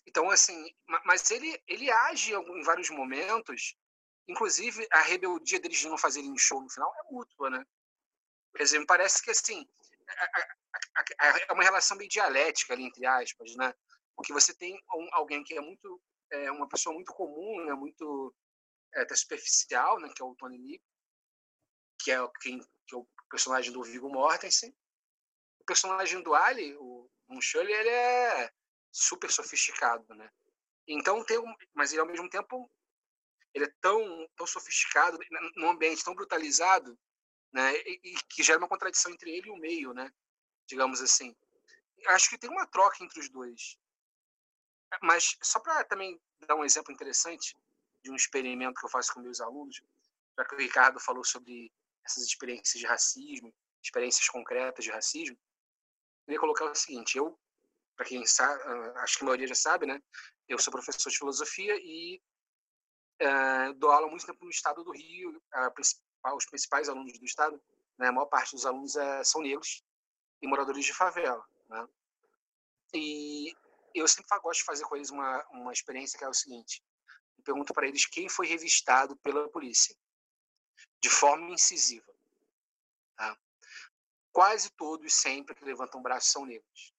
então 0.06 0.30
assim, 0.30 0.74
mas 1.04 1.30
ele 1.30 1.62
ele 1.68 1.90
age 1.90 2.32
em 2.32 2.62
vários 2.62 2.88
momentos, 2.88 3.76
inclusive 4.26 4.88
a 4.90 5.02
rebeldia 5.02 5.60
deles 5.60 5.80
de 5.80 5.88
não 5.88 5.98
fazerem 5.98 6.34
show 6.38 6.62
no 6.62 6.70
final 6.70 6.90
é 6.98 7.12
mútua, 7.12 7.50
né? 7.50 7.62
Quer 8.56 8.62
dizer, 8.62 8.78
me 8.78 8.86
parece 8.86 9.22
que 9.22 9.30
assim 9.30 9.68
é 11.48 11.52
uma 11.52 11.62
relação 11.62 11.96
bem 11.96 12.08
dialética 12.08 12.72
ali 12.72 12.84
entre 12.84 13.04
aspas, 13.06 13.54
né? 13.56 13.74
Porque 14.16 14.32
você 14.32 14.54
tem 14.54 14.74
um, 14.94 15.08
alguém 15.12 15.42
que 15.44 15.54
é 15.54 15.60
muito 15.60 16.02
é 16.30 16.50
uma 16.50 16.68
pessoa 16.68 16.94
muito 16.94 17.12
comum, 17.12 17.64
né? 17.64 17.74
Muito 17.74 18.34
é, 18.94 19.02
até 19.02 19.14
superficial, 19.14 20.00
né? 20.00 20.10
Que 20.14 20.22
é 20.22 20.24
o 20.24 20.34
Tony 20.34 20.58
Lee, 20.58 20.82
que 22.00 22.10
é 22.10 22.16
que 22.38 22.94
é 22.94 22.96
o 22.96 23.06
personagem 23.30 23.72
do 23.72 23.82
Viggo 23.82 24.08
Mortensen. 24.08 24.74
O 25.60 25.64
personagem 25.64 26.22
do 26.22 26.34
Ali, 26.34 26.74
o 26.76 27.08
Shirley, 27.40 27.72
ele 27.72 27.88
é 27.88 28.52
super 28.90 29.30
sofisticado, 29.30 30.14
né? 30.14 30.30
Então 30.86 31.24
tem, 31.24 31.38
um, 31.38 31.54
mas 31.74 31.92
ele 31.92 32.00
ao 32.00 32.06
mesmo 32.06 32.28
tempo 32.28 32.70
ele 33.54 33.66
é 33.66 33.74
tão 33.80 34.28
tão 34.36 34.46
sofisticado 34.46 35.18
num 35.56 35.70
ambiente 35.70 36.04
tão 36.04 36.14
brutalizado, 36.14 36.98
né? 37.52 37.74
E, 37.86 38.00
e, 38.04 38.14
que 38.28 38.42
gera 38.42 38.58
uma 38.58 38.68
contradição 38.68 39.12
entre 39.12 39.30
ele 39.30 39.48
e 39.48 39.50
o 39.50 39.56
meio, 39.56 39.92
né? 39.92 40.10
Digamos 40.72 41.02
assim. 41.02 41.36
Acho 42.08 42.30
que 42.30 42.38
tem 42.38 42.48
uma 42.48 42.66
troca 42.66 43.04
entre 43.04 43.20
os 43.20 43.28
dois. 43.28 43.76
Mas 45.02 45.36
só 45.42 45.60
para 45.60 45.84
também 45.84 46.18
dar 46.46 46.56
um 46.56 46.64
exemplo 46.64 46.90
interessante 46.90 47.54
de 48.02 48.10
um 48.10 48.16
experimento 48.16 48.80
que 48.80 48.86
eu 48.86 48.90
faço 48.90 49.12
com 49.12 49.20
meus 49.20 49.38
alunos, 49.40 49.82
já 50.36 50.44
que 50.46 50.54
o 50.54 50.58
Ricardo 50.58 50.98
falou 50.98 51.22
sobre 51.24 51.70
essas 52.04 52.24
experiências 52.24 52.80
de 52.80 52.86
racismo, 52.86 53.54
experiências 53.82 54.26
concretas 54.30 54.82
de 54.82 54.90
racismo, 54.90 55.36
eu 55.36 56.24
queria 56.24 56.40
colocar 56.40 56.64
o 56.64 56.74
seguinte: 56.74 57.18
eu 57.18 57.38
para 57.94 58.06
quem 58.06 58.24
sabe, 58.24 58.62
ah, 58.64 59.02
acho 59.02 59.18
que 59.18 59.24
a 59.24 59.26
maioria 59.26 59.46
já 59.46 59.54
sabe, 59.54 59.84
né? 59.84 60.02
Eu 60.48 60.58
sou 60.58 60.72
professor 60.72 61.10
de 61.10 61.18
filosofia 61.18 61.76
e 61.82 62.18
uh, 63.20 63.74
dou 63.74 63.90
aula 63.90 64.08
muito 64.08 64.24
tempo 64.24 64.42
no 64.42 64.50
estado 64.50 64.82
do 64.82 64.92
Rio. 64.92 65.36
Uh, 65.54 66.34
os 66.34 66.46
principais 66.46 66.88
alunos 66.88 67.18
do 67.18 67.24
estado, 67.26 67.60
né? 67.98 68.08
A 68.08 68.12
maior 68.12 68.26
parte 68.26 68.54
dos 68.54 68.64
alunos 68.64 68.96
é, 68.96 69.22
são 69.22 69.42
negros 69.42 69.84
e 70.42 70.46
moradores 70.46 70.84
de 70.84 70.92
favela, 70.92 71.46
né? 71.68 71.88
E 72.92 73.56
eu 73.94 74.06
sempre 74.06 74.38
gosto 74.40 74.60
de 74.60 74.64
fazer 74.64 74.84
com 74.84 74.96
eles 74.96 75.10
uma, 75.10 75.42
uma 75.50 75.72
experiência 75.72 76.18
que 76.18 76.24
é 76.24 76.28
o 76.28 76.34
seguinte: 76.34 76.84
eu 77.38 77.44
pergunto 77.44 77.72
para 77.72 77.86
eles 77.86 78.04
quem 78.04 78.28
foi 78.28 78.46
revistado 78.46 79.16
pela 79.16 79.48
polícia 79.48 79.96
de 81.00 81.08
forma 81.08 81.50
incisiva. 81.50 82.12
Tá? 83.16 83.38
Quase 84.32 84.70
todos 84.70 85.12
sempre 85.14 85.54
que 85.54 85.64
levantam 85.64 86.00
o 86.00 86.02
braço 86.02 86.30
são 86.30 86.44
negros. 86.44 86.94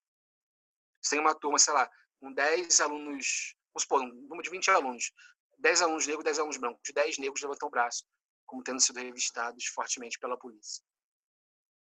Tem 1.10 1.20
uma 1.20 1.36
turma, 1.36 1.60
sei 1.60 1.74
lá, 1.74 1.90
com 2.20 2.32
10 2.32 2.80
alunos, 2.82 3.56
vamos 3.74 3.84
supor, 3.84 4.02
um 4.02 4.28
grupo 4.28 4.42
de 4.42 4.50
20 4.50 4.72
alunos, 4.72 5.12
10 5.58 5.82
alunos 5.82 6.08
negros, 6.08 6.24
10 6.24 6.40
alunos 6.40 6.58
brancos, 6.58 6.92
10 6.94 7.18
negros 7.18 7.42
levantam 7.42 7.68
o 7.68 7.72
braço, 7.72 8.06
como 8.46 8.64
tendo 8.64 8.80
sido 8.80 9.00
revistados 9.00 9.66
fortemente 9.68 10.18
pela 10.20 10.38
polícia. 10.38 10.84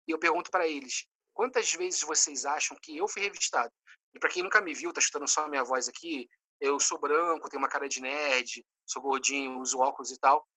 E 0.07 0.11
eu 0.11 0.19
pergunto 0.19 0.49
para 0.49 0.67
eles, 0.67 1.07
quantas 1.33 1.71
vezes 1.74 2.01
vocês 2.01 2.45
acham 2.45 2.77
que 2.81 2.98
eu 2.98 3.07
fui 3.07 3.21
revistado? 3.21 3.74
E 4.13 4.19
para 4.19 4.29
quem 4.29 4.43
nunca 4.43 4.62
me 4.62 4.74
viu, 4.74 4.93
tá 4.93 5.00
escutando 5.00 5.27
só 5.27 5.45
a 5.45 5.48
minha 5.48 5.63
voz 5.63 5.88
aqui, 5.88 6.29
eu 6.59 6.79
sou 6.79 7.00
branco, 7.00 7.50
tenho 7.50 7.62
uma 7.62 7.69
cara 7.69 7.88
de 7.88 8.01
nerd, 8.01 8.65
sou 8.86 9.01
gordinho, 9.01 9.59
uso 9.59 9.79
óculos 9.79 10.12
e 10.12 10.19
tal. 10.19 10.48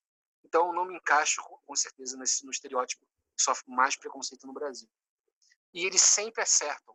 Então 0.45 0.73
não 0.73 0.85
me 0.85 0.97
encaixo 0.97 1.41
com 1.65 1.77
certeza 1.77 2.17
nesse, 2.17 2.45
no 2.45 2.51
estereótipo 2.51 3.07
que 3.37 3.43
sofre 3.43 3.71
mais 3.71 3.97
preconceito 3.97 4.47
no 4.47 4.53
Brasil. 4.53 4.89
E 5.73 5.87
eles 5.87 6.03
sempre 6.03 6.43
acertam. 6.43 6.95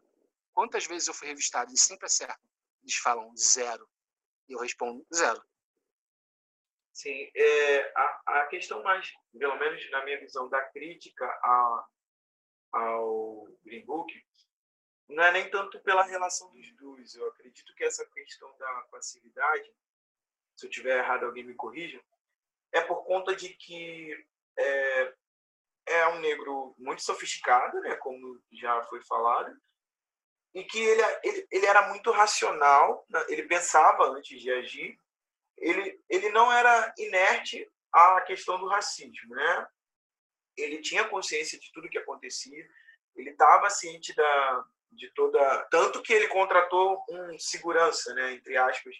Quantas 0.54 0.86
vezes 0.86 1.08
eu 1.08 1.14
fui 1.14 1.28
revistado? 1.28 1.70
Eles 1.70 1.82
sempre 1.82 2.06
acertam. 2.06 2.50
Eles 2.84 2.96
falam 2.96 3.36
zero. 3.36 3.88
E 4.48 4.54
eu 4.54 4.60
respondo 4.60 5.06
zero. 5.14 5.42
Sim, 6.94 7.30
é, 7.36 7.94
a, 7.96 8.22
a 8.26 8.48
questão 8.48 8.82
mais, 8.82 9.12
pelo 9.38 9.56
menos 9.58 9.90
na 9.92 10.04
minha 10.04 10.20
visão, 10.20 10.50
da 10.50 10.62
crítica 10.70 11.26
a, 11.26 11.88
ao 12.72 13.48
Green 13.64 13.86
Book, 13.86 14.14
não 15.10 15.24
é 15.24 15.32
nem 15.32 15.50
tanto 15.50 15.80
pela 15.80 16.04
relação 16.04 16.52
dos 16.52 16.72
dois. 16.76 17.16
Eu 17.16 17.28
acredito 17.28 17.74
que 17.76 17.84
essa 17.84 18.06
questão 18.08 18.56
da 18.58 18.82
passividade, 18.92 19.72
se 20.56 20.66
eu 20.66 20.70
tiver 20.70 20.98
errado, 20.98 21.26
alguém 21.26 21.44
me 21.44 21.56
corrija, 21.56 22.02
é 22.72 22.82
por 22.82 23.04
conta 23.06 23.36
de 23.36 23.50
que 23.50 24.26
é, 24.58 25.14
é 25.88 26.08
um 26.10 26.20
negro 26.20 26.76
muito 26.78 27.02
sofisticado, 27.02 27.80
né, 27.82 27.96
como 27.96 28.42
já 28.52 28.84
foi 28.84 29.02
falado, 29.04 29.58
e 30.54 30.64
que 30.64 30.80
ele, 30.80 31.02
ele, 31.24 31.48
ele 31.52 31.66
era 31.66 31.88
muito 31.90 32.12
racional, 32.12 33.06
né? 33.10 33.24
ele 33.30 33.44
pensava 33.44 34.10
antes 34.10 34.42
de 34.42 34.52
agir, 34.52 35.00
ele, 35.58 36.02
ele 36.10 36.30
não 36.30 36.52
era 36.52 36.94
inerte 36.98 37.70
à 37.92 38.22
questão 38.22 38.60
do 38.60 38.68
racismo, 38.68 39.36
né? 39.36 39.68
Ele 40.58 40.82
tinha 40.82 41.08
consciência 41.08 41.60
de 41.60 41.72
tudo 41.72 41.90
que 41.90 41.98
acontecia, 41.98 42.68
ele 43.16 43.32
estava 43.32 43.70
ciente 43.70 44.14
da, 44.16 44.66
de 44.92 45.10
toda, 45.14 45.66
tanto 45.72 46.02
que 46.02 46.14
ele 46.14 46.28
contratou 46.28 47.04
um 47.10 47.38
segurança, 47.40 48.14
né, 48.14 48.34
entre 48.34 48.58
aspas, 48.58 48.96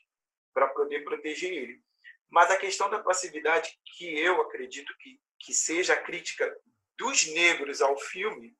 para 0.54 0.68
poder 0.70 1.04
proteger 1.04 1.52
ele. 1.52 1.82
Mas 2.30 2.52
a 2.52 2.58
questão 2.58 2.90
da 2.90 3.00
passividade, 3.00 3.78
que 3.98 4.20
eu 4.20 4.42
acredito 4.42 4.94
que, 5.00 5.20
que 5.40 5.54
seja 5.54 5.94
a 5.94 6.02
crítica 6.02 6.56
dos 6.98 7.28
negros 7.28 7.82
ao 7.82 7.98
filme, 7.98 8.56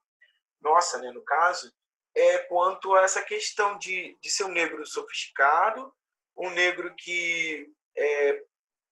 nossa, 0.62 1.00
né, 1.00 1.12
no 1.12 1.24
caso, 1.24 1.72
é 2.16 2.40
quanto 2.40 2.96
a 2.96 3.04
essa 3.04 3.22
questão 3.22 3.78
de, 3.78 4.18
de 4.22 4.32
ser 4.32 4.46
um 4.46 4.52
negro 4.52 4.86
sofisticado, 4.86 5.94
um 6.36 6.50
negro 6.52 6.94
que, 6.96 7.68
é, 7.96 8.44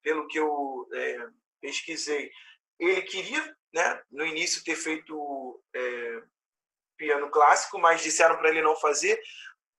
pelo 0.03 0.27
que 0.27 0.39
eu 0.39 0.87
é, 0.93 1.27
pesquisei, 1.61 2.31
ele 2.79 3.01
queria, 3.03 3.57
né, 3.75 4.01
no 4.09 4.25
início, 4.25 4.63
ter 4.63 4.77
feito 4.77 5.61
é, 5.75 6.21
piano 6.97 7.29
clássico, 7.29 7.77
mas 7.77 8.01
disseram 8.01 8.37
para 8.37 8.49
ele 8.49 8.61
não 8.61 8.73
fazer, 8.77 9.21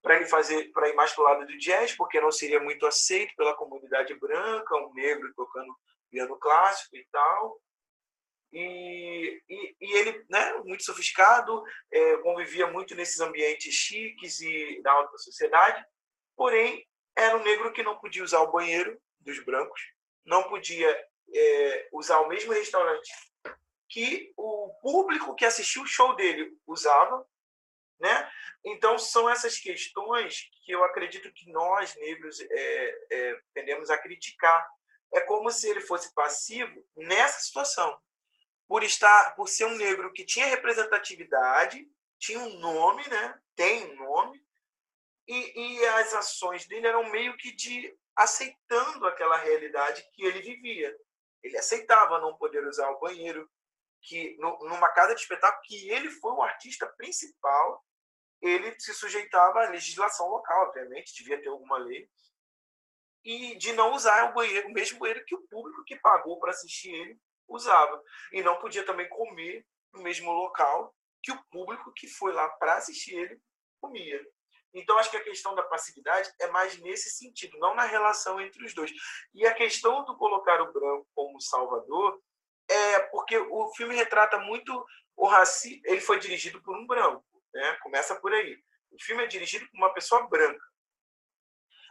para 0.03 0.17
ele 0.17 0.26
fazer 0.26 0.71
para 0.71 0.91
ir 0.91 0.95
mais 0.95 1.15
para 1.15 1.25
o 1.25 1.25
lado 1.25 1.47
do 1.47 1.57
jazz, 1.57 1.97
porque 1.97 2.21
não 2.21 2.31
seria 2.31 2.61
muito 2.61 2.87
aceito 2.87 3.35
pela 3.35 3.57
comunidade 3.57 4.15
branca, 4.21 4.76
um 4.76 4.93
negro 4.93 5.33
tocando 5.35 5.75
piano 6.11 6.38
clássico 6.38 6.95
e 6.95 7.07
tal. 7.11 7.59
E, 8.53 9.43
e, 9.49 9.76
e, 9.81 9.93
ele, 9.97 10.25
né, 10.29 10.53
muito 10.65 10.85
sofisticado, 10.85 11.65
é, 11.91 12.19
convivia 12.19 12.67
muito 12.67 12.95
nesses 12.95 13.19
ambientes 13.19 13.73
chiques 13.73 14.41
e 14.41 14.81
da 14.83 14.93
alta 14.93 15.17
sociedade, 15.17 15.83
porém 16.37 16.87
era 17.17 17.37
um 17.38 17.43
negro 17.43 17.73
que 17.73 17.83
não 17.83 17.99
podia 17.99 18.23
usar 18.23 18.41
o 18.41 18.53
banheiro 18.53 19.00
dos 19.21 19.43
brancos, 19.43 19.81
não 20.25 20.43
podia 20.45 20.91
é, 21.35 21.88
usar 21.93 22.21
o 22.21 22.29
mesmo 22.29 22.53
restaurante 22.53 23.11
que 23.88 24.33
o 24.37 24.75
público 24.83 25.35
que 25.35 25.45
assistiu 25.45 25.83
o 25.83 25.87
show 25.87 26.14
dele 26.14 26.57
usava, 26.66 27.26
né? 27.99 28.31
Então 28.64 28.99
são 28.99 29.28
essas 29.28 29.59
questões 29.59 30.50
que 30.64 30.73
eu 30.73 30.83
acredito 30.85 31.33
que 31.33 31.50
nós 31.50 31.95
negros 31.97 32.40
é, 32.40 32.99
é, 33.12 33.40
tendemos 33.55 33.90
a 33.90 33.99
criticar. 33.99 34.69
É 35.12 35.21
como 35.21 35.50
se 35.50 35.69
ele 35.69 35.81
fosse 35.81 36.12
passivo 36.14 36.85
nessa 36.97 37.40
situação 37.40 37.97
por 38.69 38.83
estar, 38.83 39.35
por 39.37 39.49
ser 39.49 39.66
um 39.66 39.76
negro 39.76 40.12
que 40.12 40.25
tinha 40.25 40.47
representatividade, 40.47 41.88
tinha 42.19 42.40
um 42.40 42.59
nome, 42.59 43.07
né? 43.09 43.40
Tem 43.55 43.85
um 43.93 43.97
nome, 43.97 44.45
e, 45.28 45.78
e 45.78 45.87
as 45.87 46.14
ações 46.14 46.66
dele 46.66 46.87
eram 46.87 47.11
meio 47.11 47.37
que 47.37 47.52
de 47.52 47.97
aceitando 48.14 49.07
aquela 49.07 49.37
realidade 49.37 50.09
que 50.12 50.25
ele 50.25 50.40
vivia. 50.40 50.97
Ele 51.43 51.59
aceitava 51.59 52.21
não 52.21 52.37
poder 52.37 52.64
usar 52.66 52.88
o 52.90 53.00
banheiro, 53.00 53.50
que 54.03 54.37
numa 54.38 54.88
casa 54.91 55.15
de 55.15 55.21
espetáculo 55.21 55.62
que 55.65 55.88
ele 55.91 56.11
foi 56.11 56.33
o 56.33 56.43
artista 56.43 56.87
principal 56.97 57.85
ele 58.41 58.75
se 58.79 58.93
sujeitava 58.95 59.65
à 59.65 59.71
legislação 59.71 60.29
local, 60.29 60.69
obviamente, 60.69 61.15
devia 61.15 61.41
ter 61.41 61.49
alguma 61.49 61.79
lei, 61.79 62.09
e 63.25 63.57
de 63.57 63.73
não 63.73 63.93
usar 63.93 64.31
o 64.31 64.35
banheiro, 64.35 64.69
o 64.69 64.73
mesmo 64.73 65.00
banheiro 65.00 65.25
que 65.25 65.35
o 65.35 65.43
público 65.49 65.83
que 65.85 65.97
pagou 65.97 66.38
para 66.38 66.50
assistir 66.50 66.95
ele 66.95 67.19
usava. 67.49 68.00
E 68.33 68.41
não 68.41 68.59
podia 68.59 68.85
também 68.85 69.09
comer 69.09 69.67
no 69.93 70.00
mesmo 70.00 70.31
local 70.31 70.95
que 71.23 71.33
o 71.33 71.45
público 71.50 71.93
que 71.93 72.07
foi 72.07 72.33
lá 72.33 72.49
para 72.50 72.76
assistir 72.76 73.17
ele 73.17 73.41
comia. 73.81 74.25
Então, 74.73 74.97
acho 74.99 75.11
que 75.11 75.17
a 75.17 75.25
questão 75.25 75.55
da 75.55 75.62
passividade 75.62 76.31
é 76.41 76.47
mais 76.49 76.79
nesse 76.79 77.11
sentido, 77.11 77.59
não 77.59 77.75
na 77.75 77.85
relação 77.85 78.41
entre 78.41 78.65
os 78.65 78.75
dois. 78.75 78.93
E 79.35 79.45
a 79.45 79.55
questão 79.55 80.05
do 80.05 80.17
colocar 80.17 80.61
o 80.61 80.73
branco 80.73 81.09
como 81.15 81.41
salvador 81.41 82.21
é 82.69 83.01
porque 83.11 83.39
o 83.39 83.73
filme 83.75 83.95
retrata 83.95 84.39
muito 84.39 84.85
o 85.17 85.27
racismo. 85.27 85.83
Ele 85.85 86.01
foi 86.01 86.19
dirigido 86.19 86.63
por 86.63 86.77
um 86.77 86.87
branco, 86.87 87.25
né? 87.55 87.77
começa 87.83 88.15
por 88.17 88.33
aí. 88.33 88.59
O 88.91 89.03
filme 89.03 89.25
é 89.25 89.27
dirigido 89.27 89.67
por 89.71 89.77
uma 89.77 89.93
pessoa 89.93 90.27
branca. 90.27 90.65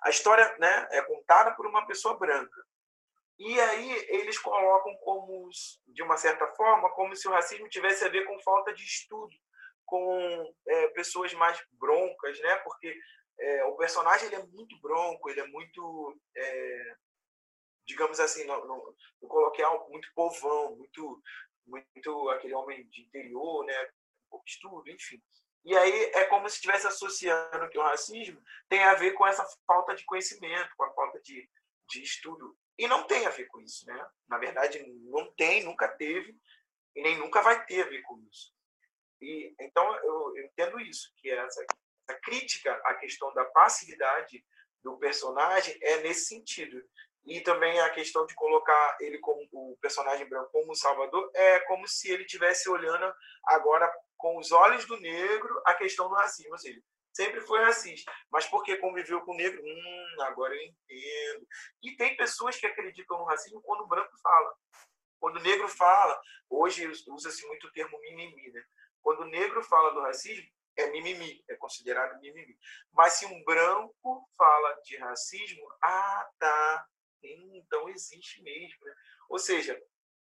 A 0.03 0.09
história 0.09 0.55
né, 0.59 0.87
é 0.91 1.01
contada 1.01 1.51
por 1.55 1.65
uma 1.65 1.85
pessoa 1.87 2.17
branca. 2.17 2.63
E 3.37 3.59
aí 3.59 4.05
eles 4.09 4.37
colocam 4.37 4.95
como, 4.97 5.49
de 5.87 6.01
uma 6.01 6.15
certa 6.15 6.47
forma, 6.53 6.89
como 6.91 7.15
se 7.15 7.27
o 7.27 7.31
racismo 7.31 7.67
tivesse 7.67 8.05
a 8.05 8.09
ver 8.09 8.25
com 8.25 8.39
falta 8.41 8.73
de 8.73 8.83
estudo, 8.83 9.35
com 9.85 10.53
é, 10.67 10.87
pessoas 10.89 11.33
mais 11.33 11.61
broncas, 11.73 12.39
né? 12.39 12.55
Porque 12.57 12.97
é, 13.39 13.65
o 13.65 13.75
personagem 13.75 14.27
ele 14.27 14.35
é 14.35 14.45
muito 14.45 14.79
bronco, 14.79 15.29
ele 15.29 15.41
é 15.41 15.47
muito, 15.47 16.17
é, 16.35 16.95
digamos 17.85 18.19
assim, 18.19 18.45
no, 18.45 18.65
no, 18.65 18.95
no 19.21 19.27
coloquial, 19.27 19.89
muito 19.89 20.11
povão, 20.13 20.75
muito, 20.75 21.21
muito 21.65 22.29
aquele 22.29 22.53
homem 22.53 22.87
de 22.87 23.01
interior, 23.01 23.65
né? 23.65 23.89
Pouco 24.29 24.45
estudo, 24.47 24.89
enfim. 24.89 25.21
E 25.63 25.75
aí 25.75 26.11
é 26.13 26.25
como 26.25 26.47
se 26.47 26.55
estivesse 26.55 26.85
associando 26.85 27.69
que 27.69 27.77
o 27.77 27.83
racismo 27.83 28.41
tem 28.69 28.83
a 28.83 28.93
ver 28.93 29.13
com 29.13 29.25
essa 29.25 29.45
falta 29.65 29.95
de 29.95 30.05
conhecimento, 30.05 30.75
com 30.77 30.83
a 30.83 30.93
falta 30.93 31.19
de, 31.21 31.49
de 31.89 32.03
estudo 32.03 32.55
e 32.77 32.87
não 32.87 33.07
tem 33.07 33.25
a 33.25 33.29
ver 33.29 33.45
com 33.45 33.59
isso, 33.61 33.85
né? 33.87 34.07
Na 34.27 34.37
verdade, 34.37 34.83
não 35.09 35.31
tem, 35.33 35.63
nunca 35.63 35.87
teve 35.87 36.37
e 36.95 37.01
nem 37.01 37.17
nunca 37.17 37.41
vai 37.41 37.65
ter 37.65 37.83
a 37.83 37.89
ver 37.89 38.01
com 38.01 38.19
isso. 38.29 38.53
E 39.21 39.55
então 39.59 39.95
eu, 39.97 40.37
eu 40.37 40.45
entendo 40.45 40.79
isso, 40.79 41.11
que 41.17 41.29
essa, 41.29 41.65
essa 42.07 42.19
crítica 42.19 42.73
à 42.85 42.95
questão 42.95 43.33
da 43.33 43.45
passividade 43.45 44.45
do 44.83 44.97
personagem 44.97 45.77
é 45.81 46.01
nesse 46.01 46.25
sentido. 46.25 46.83
E 47.25 47.41
também 47.41 47.79
a 47.79 47.89
questão 47.89 48.25
de 48.25 48.35
colocar 48.35 48.97
ele 48.99 49.17
como 49.19 49.47
o 49.51 49.77
personagem 49.81 50.27
branco 50.29 50.51
como 50.51 50.75
Salvador 50.75 51.31
é 51.33 51.59
como 51.61 51.87
se 51.87 52.11
ele 52.11 52.23
estivesse 52.23 52.69
olhando 52.69 53.11
agora 53.45 53.91
com 54.15 54.37
os 54.37 54.51
olhos 54.51 54.85
do 54.85 54.99
negro 54.99 55.61
a 55.65 55.73
questão 55.73 56.07
do 56.07 56.15
racismo, 56.15 56.55
sempre 57.13 57.41
foi 57.41 57.63
racista, 57.63 58.11
mas 58.29 58.45
porque 58.45 58.77
conviveu 58.77 59.21
com 59.21 59.31
o 59.31 59.37
negro, 59.37 59.61
hum, 59.63 60.21
agora 60.21 60.53
eu 60.53 60.61
entendo. 60.61 61.47
E 61.81 61.95
tem 61.95 62.15
pessoas 62.17 62.57
que 62.57 62.67
acreditam 62.67 63.17
no 63.17 63.23
racismo 63.23 63.61
quando 63.61 63.81
o 63.81 63.87
branco 63.87 64.11
fala. 64.21 64.53
Quando 65.19 65.37
o 65.37 65.41
negro 65.41 65.67
fala, 65.67 66.19
hoje 66.49 66.85
usa-se 67.07 67.47
muito 67.47 67.67
o 67.67 67.71
termo 67.71 67.99
mimimi, 68.01 68.51
né? 68.51 68.63
Quando 69.01 69.21
o 69.21 69.29
negro 69.29 69.63
fala 69.63 69.93
do 69.93 70.01
racismo, 70.01 70.45
é 70.77 70.87
mimimi, 70.91 71.43
é 71.49 71.55
considerado 71.55 72.19
mimimi. 72.19 72.57
Mas 72.91 73.13
se 73.13 73.25
um 73.25 73.43
branco 73.43 74.29
fala 74.37 74.73
de 74.83 74.97
racismo, 74.97 75.65
ah, 75.81 76.29
tá, 76.37 76.87
então 77.23 77.89
existe 77.89 78.41
mesmo. 78.41 78.83
Né? 78.83 78.93
Ou 79.29 79.39
seja, 79.39 79.79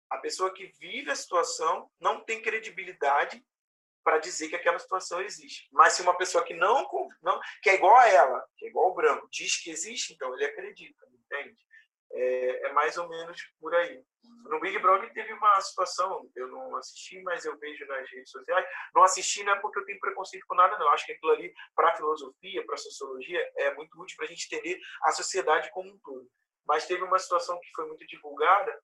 a 0.09 0.17
pessoa 0.17 0.53
que 0.53 0.67
vive 0.79 1.11
a 1.11 1.15
situação 1.15 1.89
não 1.99 2.23
tem 2.23 2.41
credibilidade 2.41 3.43
para 4.03 4.19
dizer 4.19 4.49
que 4.49 4.55
aquela 4.55 4.77
situação 4.77 5.19
existe. 5.21 5.67
Mas 5.71 5.93
se 5.93 6.01
uma 6.03 6.15
pessoa 6.15 6.43
que 6.43 6.53
não, 6.53 6.87
não 7.23 7.39
que 7.61 7.71
é 7.71 7.75
igual 7.75 7.95
a 7.95 8.07
ela, 8.07 8.45
que 8.55 8.65
é 8.65 8.69
igual 8.69 8.89
ao 8.89 8.95
branco, 8.95 9.27
diz 9.31 9.61
que 9.61 9.71
existe, 9.71 10.13
então 10.13 10.31
ele 10.35 10.45
acredita, 10.45 11.03
entende? 11.11 11.57
É, 12.11 12.67
é 12.67 12.73
mais 12.73 12.97
ou 12.97 13.09
menos 13.09 13.41
por 13.59 13.73
aí. 13.73 13.99
No 14.47 14.59
Big 14.59 14.77
Brother 14.77 15.11
teve 15.11 15.33
uma 15.33 15.59
situação, 15.59 16.29
eu 16.35 16.47
não 16.47 16.75
assisti, 16.75 17.19
mas 17.23 17.45
eu 17.45 17.57
vejo 17.57 17.85
nas 17.87 18.09
redes 18.11 18.29
sociais. 18.29 18.65
Não 18.93 19.03
assisti 19.03 19.43
não 19.43 19.53
é 19.53 19.59
porque 19.59 19.79
eu 19.79 19.85
tenho 19.85 19.99
preconceito 19.99 20.45
com 20.47 20.55
nada, 20.55 20.77
não. 20.77 20.85
Eu 20.85 20.91
acho 20.91 21.05
que 21.05 21.13
aquilo 21.13 21.31
ali, 21.31 21.51
para 21.75 21.89
a 21.89 21.95
filosofia, 21.95 22.63
para 22.63 22.75
a 22.75 22.77
sociologia, 22.77 23.51
é 23.57 23.73
muito 23.73 23.99
útil 23.99 24.15
para 24.17 24.27
a 24.27 24.29
gente 24.29 24.45
entender 24.45 24.79
a 25.01 25.11
sociedade 25.11 25.71
como 25.71 25.89
um 25.89 25.97
todo. 25.97 26.29
Mas 26.65 26.87
teve 26.87 27.03
uma 27.03 27.19
situação 27.19 27.59
que 27.59 27.71
foi 27.75 27.87
muito 27.87 28.05
divulgada, 28.07 28.81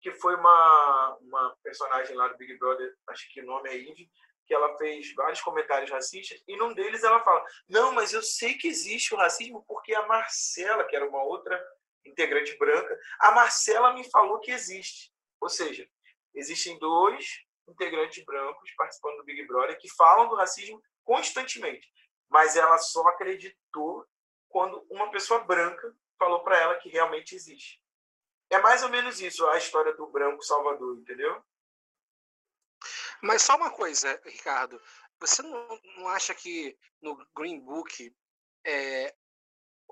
que 0.00 0.12
foi 0.12 0.34
uma, 0.36 1.18
uma 1.20 1.56
personagem 1.62 2.14
lá 2.14 2.28
do 2.28 2.36
Big 2.36 2.56
Brother, 2.58 2.94
acho 3.08 3.32
que 3.32 3.40
o 3.40 3.46
nome 3.46 3.68
é 3.70 3.76
Eve, 3.76 4.10
que 4.46 4.54
ela 4.54 4.76
fez 4.78 5.12
vários 5.14 5.40
comentários 5.40 5.90
racistas, 5.90 6.42
e 6.46 6.56
num 6.56 6.72
deles 6.72 7.02
ela 7.02 7.22
fala: 7.24 7.44
Não, 7.68 7.92
mas 7.92 8.12
eu 8.12 8.22
sei 8.22 8.54
que 8.54 8.68
existe 8.68 9.14
o 9.14 9.16
racismo 9.16 9.64
porque 9.66 9.94
a 9.94 10.06
Marcela, 10.06 10.84
que 10.84 10.94
era 10.94 11.08
uma 11.08 11.22
outra 11.24 11.60
integrante 12.04 12.56
branca, 12.56 12.98
a 13.18 13.32
Marcela 13.32 13.92
me 13.92 14.08
falou 14.10 14.38
que 14.38 14.52
existe. 14.52 15.12
Ou 15.40 15.48
seja, 15.48 15.88
existem 16.34 16.78
dois 16.78 17.44
integrantes 17.68 18.24
brancos 18.24 18.70
participando 18.76 19.16
do 19.16 19.24
Big 19.24 19.44
Brother 19.46 19.76
que 19.78 19.92
falam 19.96 20.28
do 20.28 20.36
racismo 20.36 20.80
constantemente, 21.02 21.88
mas 22.28 22.56
ela 22.56 22.78
só 22.78 23.06
acreditou 23.08 24.06
quando 24.48 24.86
uma 24.88 25.10
pessoa 25.10 25.40
branca 25.44 25.94
falou 26.18 26.42
para 26.42 26.58
ela 26.58 26.78
que 26.78 26.88
realmente 26.88 27.34
existe. 27.34 27.80
É 28.50 28.58
mais 28.58 28.82
ou 28.82 28.88
menos 28.88 29.20
isso 29.20 29.46
a 29.48 29.58
história 29.58 29.92
do 29.94 30.06
branco 30.06 30.42
Salvador, 30.42 30.98
entendeu? 30.98 31.42
Mas 33.22 33.42
só 33.42 33.56
uma 33.56 33.70
coisa, 33.70 34.20
Ricardo. 34.24 34.80
Você 35.18 35.42
não, 35.42 35.80
não 35.96 36.08
acha 36.08 36.34
que 36.34 36.78
no 37.00 37.16
Green 37.34 37.58
Book 37.60 38.14
é, 38.64 39.14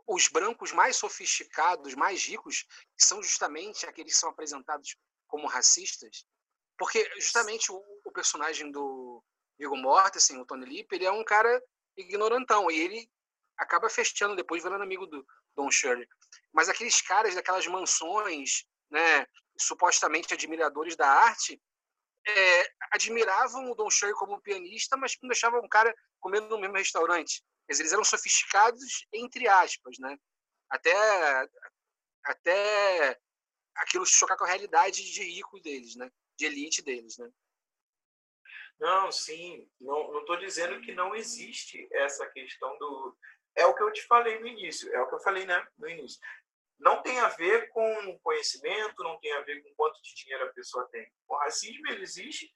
os 0.07 0.29
brancos 0.29 0.73
mais 0.73 0.97
sofisticados, 0.97 1.95
mais 1.95 2.25
ricos, 2.25 2.67
são 2.97 3.23
justamente 3.23 3.87
aqueles 3.87 4.15
que 4.15 4.21
são 4.21 4.31
apresentados 4.31 4.97
como 5.27 5.47
racistas? 5.47 6.25
Porque 6.79 7.09
justamente 7.17 7.73
o, 7.73 7.83
o 8.05 8.13
personagem 8.13 8.71
do 8.71 9.25
Viggo 9.59 9.77
Mortensen, 9.77 10.39
o 10.39 10.45
Tony 10.45 10.67
Lip, 10.67 10.95
ele 10.95 11.07
é 11.07 11.13
um 11.13 11.25
cara 11.25 11.63
ignorantão 11.97 12.71
e 12.71 12.79
ele 12.79 13.11
acaba 13.57 13.89
fechando 13.89 14.37
depois 14.37 14.63
virando 14.63 14.83
amigo 14.83 15.07
do 15.07 15.27
Don 15.55 15.71
Shirley. 15.71 16.09
Mas 16.53 16.69
aqueles 16.69 17.01
caras 17.01 17.35
daquelas 17.35 17.67
mansões, 17.67 18.65
né, 18.91 19.27
supostamente 19.59 20.35
admiradores 20.35 20.97
da 20.97 21.09
arte, 21.09 21.61
é, 22.27 22.73
admiravam 22.91 23.71
o 23.71 23.75
Don 23.75 23.91
Cherry 23.91 24.15
como 24.15 24.41
pianista, 24.41 24.97
mas 24.97 25.17
não 25.23 25.29
deixavam 25.29 25.61
um 25.61 25.69
cara 25.69 25.95
comendo 26.21 26.49
no 26.49 26.59
mesmo 26.59 26.77
restaurante. 26.77 27.45
Eles 27.69 27.93
eram 27.93 28.05
sofisticados, 28.05 29.07
entre 29.13 29.49
aspas, 29.49 29.99
né? 29.99 30.17
Até, 30.71 31.49
até 32.25 33.21
aquilo 33.77 34.07
chocar 34.07 34.37
com 34.37 34.45
a 34.45 34.49
realidade 34.49 35.03
de 35.13 35.23
rico 35.23 35.61
deles, 35.61 35.97
né? 35.97 36.11
De 36.39 36.47
elite 36.47 36.83
deles, 36.83 37.17
né? 37.19 37.31
Não, 38.79 39.13
sim. 39.13 39.69
Não 39.81 40.19
estou 40.21 40.37
dizendo 40.39 40.81
que 40.81 40.93
não 40.93 41.15
existe 41.15 41.87
essa 41.93 42.27
questão 42.31 42.77
do... 42.79 43.17
É 43.57 43.67
o 43.67 43.75
que 43.75 43.83
eu 43.83 43.93
te 43.93 44.03
falei 44.07 44.39
no 44.41 44.47
início. 44.47 44.93
É 44.93 45.01
o 45.01 45.09
que 45.09 45.15
eu 45.15 45.21
falei 45.21 45.45
né, 45.47 45.67
no 45.79 45.89
início 45.89 46.21
não 46.79 47.03
tem 47.03 47.19
a 47.21 47.29
ver 47.29 47.69
com 47.71 48.19
conhecimento, 48.23 49.03
não 49.03 49.19
tem 49.19 49.33
a 49.33 49.41
ver 49.41 49.63
com 49.63 49.75
quanto 49.75 50.03
de 50.03 50.15
dinheiro 50.15 50.45
a 50.45 50.53
pessoa 50.53 50.89
tem. 50.91 51.11
O 51.29 51.37
racismo 51.37 51.89
ele 51.89 52.03
existe 52.03 52.55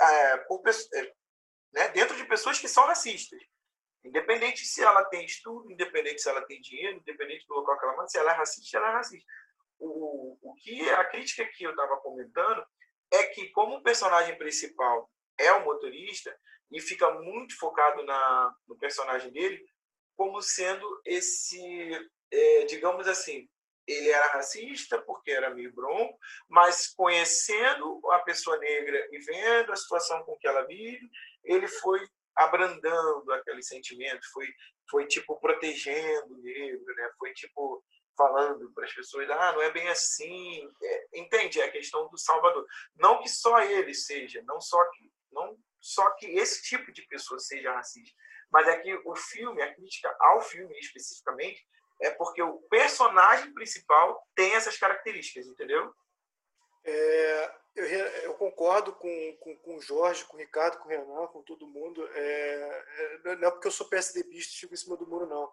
é, 0.00 0.36
por, 0.38 0.62
é, 0.68 1.14
né, 1.72 1.88
dentro 1.90 2.16
de 2.16 2.24
pessoas 2.24 2.58
que 2.58 2.68
são 2.68 2.84
racistas. 2.84 3.40
Independente 4.04 4.64
se 4.64 4.82
ela 4.82 5.04
tem 5.04 5.24
estudo, 5.24 5.70
independente 5.70 6.20
se 6.20 6.28
ela 6.28 6.42
tem 6.42 6.60
dinheiro, 6.60 6.98
independente 6.98 7.46
do 7.46 7.54
local 7.54 7.78
que 7.78 7.84
ela 7.84 7.96
manda, 7.96 8.08
se 8.08 8.18
ela 8.18 8.32
é 8.32 8.34
racista, 8.34 8.78
ela 8.78 8.88
é 8.88 8.92
racista. 8.94 9.32
O, 9.78 10.38
o 10.42 10.54
que 10.54 10.90
a 10.90 11.04
crítica 11.04 11.44
que 11.46 11.64
eu 11.64 11.70
estava 11.70 11.96
comentando 11.98 12.64
é 13.12 13.24
que 13.26 13.50
como 13.50 13.76
o 13.76 13.82
personagem 13.82 14.36
principal 14.36 15.08
é 15.38 15.52
o 15.52 15.64
motorista 15.64 16.36
e 16.72 16.80
fica 16.80 17.08
muito 17.20 17.56
focado 17.58 18.02
na, 18.04 18.54
no 18.66 18.76
personagem 18.76 19.30
dele 19.30 19.64
como 20.22 20.40
sendo 20.40 20.86
esse 21.04 21.60
é, 22.30 22.64
digamos 22.66 23.08
assim, 23.08 23.48
ele 23.88 24.08
era 24.08 24.28
racista 24.28 25.02
porque 25.02 25.32
era 25.32 25.52
meio 25.52 25.74
bronco, 25.74 26.16
mas 26.48 26.94
conhecendo 26.94 28.00
a 28.12 28.20
pessoa 28.20 28.56
negra 28.58 29.08
e 29.10 29.18
vendo 29.18 29.72
a 29.72 29.76
situação 29.76 30.22
com 30.22 30.36
que 30.38 30.46
ela 30.46 30.64
vive, 30.64 31.10
ele 31.42 31.66
foi 31.66 32.00
abrandando 32.36 33.32
aquele 33.32 33.64
sentimento, 33.64 34.24
foi 34.32 34.46
foi 34.88 35.06
tipo 35.08 35.40
protegendo 35.40 36.34
o 36.34 36.38
negro, 36.40 36.94
né? 36.94 37.10
Foi 37.18 37.32
tipo 37.32 37.84
falando 38.16 38.70
para 38.74 38.84
as 38.84 38.94
pessoas, 38.94 39.28
ah, 39.28 39.52
não 39.54 39.62
é 39.62 39.72
bem 39.72 39.88
assim, 39.88 40.70
é, 40.84 41.06
entende? 41.14 41.60
É 41.60 41.64
a 41.64 41.72
questão 41.72 42.08
do 42.08 42.16
Salvador. 42.18 42.64
Não 42.94 43.20
que 43.20 43.28
só 43.28 43.58
ele 43.60 43.92
seja, 43.92 44.40
não 44.46 44.60
só 44.60 44.78
que 44.90 45.10
não 45.32 45.58
só 45.80 46.08
que 46.12 46.26
esse 46.26 46.62
tipo 46.62 46.92
de 46.92 47.02
pessoa 47.08 47.40
seja 47.40 47.72
racista, 47.72 48.16
mas 48.52 48.68
é 48.68 48.78
que 48.78 48.94
o 49.04 49.16
filme, 49.16 49.62
a 49.62 49.74
crítica 49.74 50.14
ao 50.20 50.40
filme 50.42 50.78
especificamente, 50.78 51.66
é 52.00 52.10
porque 52.10 52.42
o 52.42 52.58
personagem 52.68 53.52
principal 53.54 54.26
tem 54.34 54.54
essas 54.54 54.76
características, 54.76 55.46
entendeu? 55.46 55.92
É, 56.84 57.62
Eu, 57.74 57.86
eu 57.86 58.34
concordo 58.34 58.92
com, 58.92 59.36
com, 59.40 59.56
com 59.56 59.76
o 59.76 59.80
Jorge, 59.80 60.24
com 60.26 60.36
o 60.36 60.40
Ricardo, 60.40 60.78
com 60.78 60.86
o 60.86 60.88
Renan, 60.88 61.26
com 61.28 61.42
todo 61.42 61.66
mundo. 61.66 62.06
É, 62.12 62.84
é, 63.24 63.36
não 63.36 63.48
é 63.48 63.50
porque 63.50 63.68
eu 63.68 63.72
sou 63.72 63.88
PSDBista 63.88 64.52
e 64.52 64.60
fico 64.60 64.74
em 64.74 64.76
cima 64.76 64.96
do 64.96 65.06
muro, 65.06 65.26
não. 65.26 65.50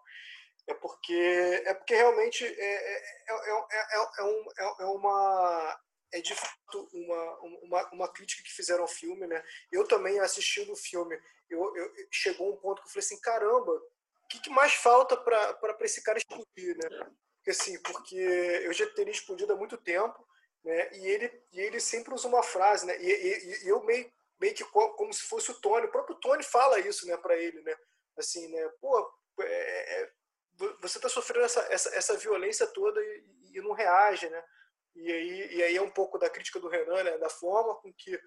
É 0.66 0.74
porque, 0.74 1.62
é 1.64 1.72
porque 1.72 1.94
realmente 1.94 2.44
é, 2.44 2.50
é, 2.50 3.02
é, 3.28 4.24
um, 4.24 4.46
é, 4.58 4.84
uma, 4.84 5.80
é 6.12 6.20
de 6.20 6.34
fato 6.34 6.88
uma, 6.92 7.40
uma, 7.62 7.90
uma 7.92 8.12
crítica 8.12 8.42
que 8.42 8.52
fizeram 8.52 8.82
ao 8.82 8.88
filme. 8.88 9.26
Né? 9.26 9.42
Eu 9.72 9.88
também, 9.88 10.20
assistindo 10.20 10.72
o 10.72 10.76
filme, 10.76 11.18
eu, 11.50 11.76
eu, 11.76 11.92
chegou 12.10 12.52
um 12.52 12.56
ponto 12.56 12.82
que 12.82 12.88
eu 12.88 12.92
falei 12.92 13.04
assim: 13.04 13.20
caramba, 13.20 13.72
o 13.72 14.28
que, 14.28 14.40
que 14.40 14.50
mais 14.50 14.74
falta 14.74 15.16
para 15.16 15.76
esse 15.82 16.02
cara 16.02 16.18
explodir? 16.18 16.76
Né? 16.76 17.10
Porque, 17.36 17.50
assim, 17.50 17.80
porque 17.82 18.16
eu 18.16 18.72
já 18.72 18.86
teria 18.90 19.12
explodido 19.12 19.52
há 19.52 19.56
muito 19.56 19.76
tempo 19.76 20.24
né? 20.64 20.90
E 20.92 21.06
ele 21.06 21.42
e 21.52 21.60
ele 21.60 21.80
sempre 21.80 22.14
usa 22.14 22.28
uma 22.28 22.42
frase, 22.42 22.86
né? 22.86 22.96
E, 23.00 23.06
e, 23.06 23.64
e 23.64 23.68
eu 23.68 23.82
meio 23.84 24.10
meio 24.38 24.54
que 24.54 24.64
como 24.64 25.12
se 25.12 25.22
fosse 25.22 25.50
o 25.50 25.60
Tony, 25.60 25.86
o 25.86 25.90
próprio 25.90 26.16
Tony 26.16 26.42
fala 26.42 26.80
isso, 26.80 27.06
né, 27.06 27.14
para 27.18 27.36
ele, 27.36 27.60
né? 27.60 27.76
Assim, 28.16 28.48
né? 28.48 28.68
Pô, 28.80 29.12
é, 29.40 30.02
é, 30.02 30.10
você 30.80 30.96
está 30.96 31.10
sofrendo 31.10 31.44
essa, 31.44 31.60
essa, 31.70 31.94
essa 31.94 32.16
violência 32.16 32.66
toda 32.66 32.98
e, 33.02 33.24
e, 33.54 33.60
não 33.60 33.72
reage, 33.72 34.28
né? 34.30 34.42
E 34.94 35.12
aí, 35.12 35.54
e 35.56 35.62
aí 35.62 35.76
é 35.76 35.82
um 35.82 35.90
pouco 35.90 36.18
da 36.18 36.30
crítica 36.30 36.58
do 36.58 36.68
Renan, 36.68 37.02
né? 37.02 37.18
Da 37.18 37.28
forma 37.28 37.74
com 37.76 37.92
que 37.92 38.18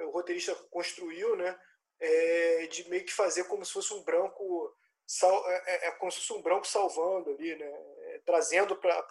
o 0.00 0.10
roteirista 0.10 0.54
construiu, 0.70 1.36
né? 1.36 1.58
É, 2.04 2.66
de 2.66 2.88
meio 2.90 3.04
que 3.04 3.12
fazer 3.12 3.44
como 3.44 3.64
se 3.64 3.72
fosse 3.72 3.94
um 3.94 4.02
branco 4.02 4.76
sal, 5.06 5.48
é, 5.48 5.62
é, 5.66 5.86
é 5.88 5.90
como 5.92 6.10
se 6.10 6.18
fosse 6.18 6.32
um 6.32 6.42
branco 6.42 6.66
salvando 6.66 7.30
ali, 7.30 7.54
né? 7.54 7.66
É, 7.66 8.22
trazendo 8.26 8.74
para 8.76 9.06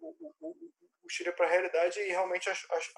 o, 0.00 0.34
o, 0.40 1.08
Chile 1.08 1.32
para 1.32 1.46
a 1.46 1.50
realidade 1.50 1.98
e 1.98 2.08
realmente 2.08 2.48
acho, 2.48 2.72
acho, 2.72 2.92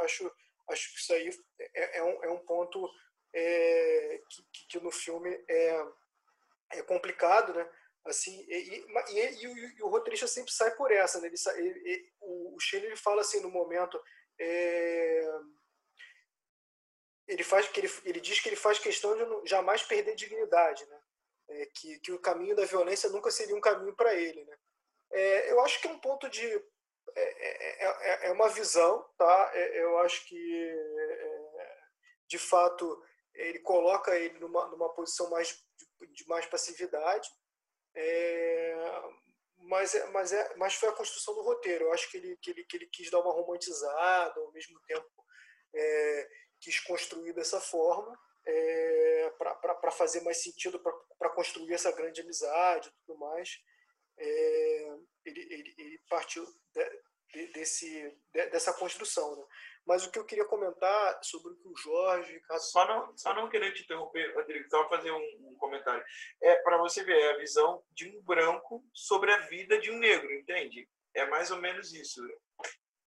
acho, 0.69 0.93
que 0.93 1.01
isso 1.01 1.13
aí 1.15 1.31
é, 1.75 1.99
é, 1.99 2.03
um, 2.03 2.25
é 2.25 2.31
um 2.31 2.45
ponto 2.45 2.87
é, 3.33 4.21
que, 4.29 4.67
que, 4.69 4.81
no 4.81 4.91
filme 4.91 5.31
é, 5.49 5.87
é 6.73 6.83
complicado, 6.83 7.55
né? 7.55 7.67
Assim, 8.05 8.45
e, 8.49 8.55
e, 8.55 9.19
e, 9.19 9.77
e, 9.79 9.83
o, 9.83 9.89
roteirista 9.89 10.27
sempre 10.27 10.53
sai 10.53 10.75
por 10.75 10.91
essa, 10.91 11.21
né? 11.21 11.29
Ele, 11.29 11.89
ele, 11.89 12.13
o, 12.21 12.57
o 12.57 12.61
Chile 12.61 12.87
ele 12.87 12.97
fala 12.97 13.21
assim 13.21 13.41
no 13.41 13.51
momento 13.51 13.99
é, 14.39 15.27
ele 17.27 17.45
faz 17.45 17.69
que 17.69 17.81
ele, 17.81 17.91
ele 18.05 18.21
diz 18.21 18.41
que 18.41 18.49
ele 18.49 18.57
faz 18.57 18.79
questão 18.79 19.15
de 19.17 19.49
jamais 19.49 19.83
perder 19.83 20.15
dignidade, 20.15 20.85
né? 20.87 21.01
É, 21.49 21.67
que, 21.67 21.99
que 22.01 22.13
o 22.13 22.21
caminho 22.21 22.57
da 22.57 22.65
violência 22.65 23.11
nunca 23.11 23.31
seria 23.31 23.55
um 23.55 23.61
caminho 23.61 23.95
para 23.95 24.15
ele, 24.15 24.45
né? 24.45 24.57
É, 25.11 25.51
eu 25.51 25.61
acho 25.61 25.81
que 25.81 25.87
é 25.87 25.91
um 25.91 25.99
ponto 25.99 26.29
de 26.29 26.43
é 27.15 27.23
é, 27.23 27.87
é, 27.87 28.27
é, 28.29 28.33
uma 28.33 28.49
visão, 28.49 29.07
tá? 29.19 29.51
É, 29.55 29.83
eu 29.83 29.99
acho 29.99 30.25
que, 30.27 30.77
de 32.27 32.39
fato, 32.39 33.03
ele 33.35 33.59
coloca 33.61 34.17
ele 34.17 34.39
numa, 34.39 34.67
numa 34.69 34.93
posição 34.95 35.29
mais 35.29 35.63
de, 35.77 36.07
de 36.13 36.29
mais 36.29 36.47
passividade, 36.47 37.29
mas, 39.59 39.95
mas, 40.11 40.33
é, 40.33 40.57
mas 40.57 40.75
foi 40.75 40.89
a 40.89 40.95
construção 40.95 41.35
do 41.35 41.43
roteiro. 41.43 41.85
Eu 41.85 41.93
acho 41.93 42.11
que 42.11 42.17
ele, 42.17 42.37
que 42.39 42.51
ele, 42.51 42.65
que 42.65 42.77
ele 42.77 42.87
quis 42.87 43.11
dar 43.11 43.21
uma 43.21 43.33
romantizada, 43.33 44.41
ao 44.41 44.53
mesmo 44.53 44.81
tempo 44.87 45.11
quis 46.63 46.81
construir 46.81 47.35
dessa 47.35 47.61
forma. 47.61 48.19
É, 48.45 49.31
para 49.39 49.91
fazer 49.93 50.21
mais 50.23 50.43
sentido, 50.43 50.81
para 51.17 51.31
construir 51.31 51.75
essa 51.75 51.93
grande 51.93 52.21
amizade 52.23 52.89
e 52.89 52.93
tudo 53.07 53.17
mais 53.17 53.61
é, 54.19 54.99
ele, 55.25 55.41
ele, 55.51 55.75
ele, 55.79 56.01
partiu 56.09 56.45
de, 57.33 57.47
desse, 57.49 58.17
de, 58.33 58.47
dessa 58.51 58.73
construção. 58.73 59.37
Né? 59.37 59.45
Mas 59.87 60.07
o 60.07 60.11
que 60.11 60.19
eu 60.19 60.25
queria 60.25 60.45
comentar 60.45 61.19
sobre 61.23 61.53
o 61.53 61.57
que 61.57 61.69
o 61.69 61.77
Jorge. 61.77 62.33
Ricardo... 62.33 62.61
Só, 62.61 62.87
não, 62.87 63.17
só 63.17 63.35
não 63.35 63.49
querer 63.49 63.73
te 63.73 63.83
interromper, 63.83 64.35
Rodrigo, 64.35 64.69
só 64.69 64.89
fazer 64.89 65.11
um, 65.11 65.51
um 65.51 65.57
comentário. 65.57 66.05
É 66.43 66.57
para 66.57 66.79
você 66.79 67.03
ver 67.05 67.31
a 67.31 67.39
visão 67.39 67.83
de 67.93 68.09
um 68.09 68.23
branco 68.23 68.85
sobre 68.93 69.33
a 69.33 69.39
vida 69.47 69.79
de 69.79 69.91
um 69.91 69.99
negro, 69.99 70.33
entende? 70.33 70.89
É 71.15 71.27
mais 71.27 71.51
ou 71.51 71.59
menos 71.59 71.93
isso. 71.93 72.23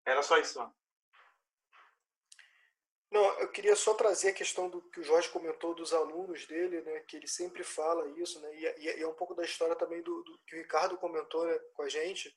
Era 0.04 0.22
só 0.22 0.38
isso. 0.38 0.58
Não. 0.58 0.74
Não, 3.10 3.24
eu 3.40 3.48
queria 3.50 3.76
só 3.76 3.94
trazer 3.94 4.30
a 4.30 4.34
questão 4.34 4.68
do 4.68 4.82
que 4.90 5.00
o 5.00 5.04
Jorge 5.04 5.28
comentou 5.28 5.74
dos 5.74 5.92
alunos 5.92 6.44
dele, 6.46 6.80
né, 6.82 7.00
que 7.00 7.16
ele 7.16 7.28
sempre 7.28 7.62
fala 7.62 8.08
isso, 8.20 8.40
né, 8.40 8.54
e, 8.54 8.80
e 8.80 9.02
é 9.02 9.06
um 9.06 9.14
pouco 9.14 9.34
da 9.34 9.44
história 9.44 9.76
também 9.76 10.02
do, 10.02 10.22
do 10.24 10.38
que 10.46 10.56
o 10.56 10.58
Ricardo 10.58 10.98
comentou 10.98 11.46
né, 11.46 11.56
com 11.74 11.82
a 11.82 11.88
gente, 11.88 12.34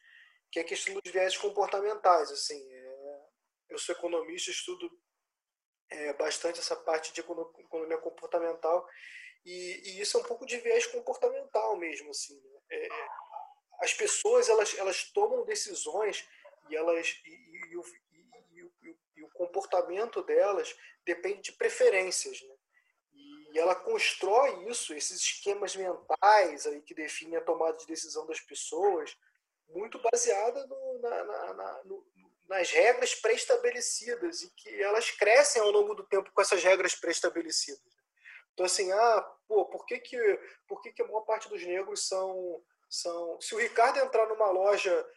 que 0.51 0.59
é 0.59 0.61
a 0.61 0.65
questão 0.65 0.93
dos 0.93 1.11
viés 1.11 1.37
comportamentais. 1.37 2.31
Assim, 2.31 2.61
é, 2.71 3.19
eu 3.69 3.77
sou 3.79 3.95
economista, 3.95 4.51
estudo 4.51 4.89
é, 5.89 6.13
bastante 6.13 6.59
essa 6.59 6.75
parte 6.75 7.13
de 7.13 7.21
economia 7.21 7.97
comportamental, 7.97 8.87
e, 9.45 9.81
e, 9.85 10.01
isso 10.01 10.17
é 10.17 10.19
um 10.19 10.23
pouco 10.23 10.45
de 10.45 10.57
viés 10.57 10.85
comportamental 10.85 11.77
mesmo. 11.77 12.11
Assim, 12.11 12.39
né? 12.39 12.59
é, 12.71 12.89
as 13.81 13.93
pessoas 13.93 14.49
elas, 14.49 14.77
elas 14.77 15.05
tomam 15.11 15.45
decisões 15.45 16.27
e 16.69 16.75
elas 16.75 17.07
e, 17.25 17.71
e 17.71 17.77
o 17.77 17.83
comportamento 19.39 20.21
delas 20.23 20.75
depende 21.05 21.41
de 21.43 21.51
preferências, 21.53 22.41
né? 22.41 22.55
E 23.51 23.57
ela 23.57 23.73
constrói 23.73 24.69
isso, 24.69 24.93
esses 24.93 25.19
esquemas 25.21 25.75
mentais 25.75 26.67
aí 26.67 26.81
que 26.81 26.93
definem 26.93 27.37
a 27.37 27.41
tomada 27.41 27.77
de 27.77 27.87
decisão 27.87 28.27
das 28.27 28.39
pessoas, 28.41 29.17
muito 29.69 29.99
baseada 29.99 30.67
no, 30.67 30.99
na, 30.99 31.23
na, 31.23 31.53
na, 31.53 31.83
no, 31.85 32.05
nas 32.47 32.69
regras 32.69 33.15
pré-estabelecidas 33.15 34.43
e 34.43 34.49
que 34.51 34.83
elas 34.83 35.09
crescem 35.11 35.61
ao 35.61 35.71
longo 35.71 35.95
do 35.95 36.05
tempo 36.05 36.31
com 36.31 36.41
essas 36.41 36.63
regras 36.63 36.93
pré-estabelecidas. 36.93 37.97
Então, 38.53 38.65
assim, 38.65 38.91
ah, 38.91 39.21
pô, 39.47 39.65
por 39.65 39.85
que, 39.85 39.99
que, 39.99 40.39
por 40.67 40.81
que, 40.81 40.91
que 40.91 41.01
a 41.01 41.05
maior 41.05 41.21
parte 41.21 41.47
dos 41.49 41.63
negros 41.63 42.07
são, 42.07 42.61
são. 42.89 43.39
Se 43.41 43.55
o 43.55 43.59
Ricardo 43.59 43.99
entrar 43.99 44.27
numa 44.27 44.51
loja 44.51 45.07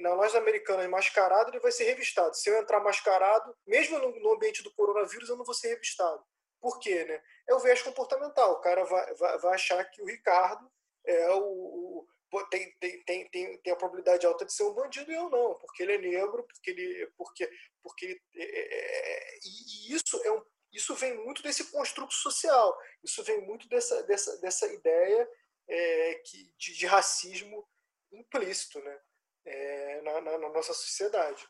na 0.00 0.14
loja 0.14 0.38
americana 0.38 0.88
mascarado, 0.88 1.50
ele 1.50 1.60
vai 1.60 1.72
ser 1.72 1.84
revistado. 1.84 2.34
Se 2.36 2.50
eu 2.50 2.58
entrar 2.58 2.80
mascarado, 2.80 3.56
mesmo 3.66 3.98
no, 3.98 4.32
ambiente 4.32 4.62
do 4.62 4.72
coronavírus, 4.74 5.28
eu 5.28 5.36
não 5.36 5.44
vou 5.44 5.54
ser 5.54 5.68
revistado. 5.68 6.22
Por 6.60 6.78
quê? 6.78 7.04
Né? 7.04 7.22
É 7.48 7.54
o 7.54 7.58
viés 7.58 7.82
comportamental. 7.82 8.52
O 8.52 8.60
cara 8.60 8.84
vai, 8.84 9.14
vai, 9.14 9.38
vai 9.38 9.54
achar 9.54 9.84
que 9.84 10.02
o 10.02 10.06
Ricardo 10.06 10.70
é 11.06 11.30
o, 11.30 11.42
o 11.42 12.08
tem, 12.50 12.72
tem, 12.78 13.04
tem, 13.04 13.28
tem, 13.28 13.58
tem 13.58 13.72
a 13.72 13.76
probabilidade 13.76 14.26
alta 14.26 14.44
de 14.44 14.52
ser 14.52 14.64
um 14.64 14.74
bandido 14.74 15.10
e 15.12 15.14
eu 15.14 15.30
não, 15.30 15.54
porque 15.54 15.82
ele 15.82 15.94
é 15.94 15.98
negro, 15.98 16.42
porque 16.42 16.70
ele. 16.70 17.06
Porque, 17.16 17.50
porque 17.82 18.06
ele, 18.06 18.20
é, 18.34 18.44
é, 18.44 19.34
é 19.34 19.38
e 19.44 19.94
isso 19.94 20.20
é 20.24 20.32
um, 20.32 20.42
isso 20.72 20.94
vem 20.96 21.14
muito 21.24 21.42
desse 21.42 21.70
construto 21.70 22.12
social, 22.12 22.76
isso 23.02 23.22
vem 23.22 23.40
muito 23.42 23.68
dessa, 23.68 24.02
dessa, 24.02 24.36
dessa 24.40 24.66
ideia 24.66 25.30
é, 25.68 26.14
que, 26.24 26.52
de, 26.58 26.76
de 26.76 26.86
racismo 26.86 27.68
implícito, 28.12 28.80
né? 28.80 29.00
É, 29.44 30.00
na, 30.02 30.20
na, 30.20 30.38
na, 30.38 30.48
nossa 30.48 30.72
sociedade. 30.72 31.46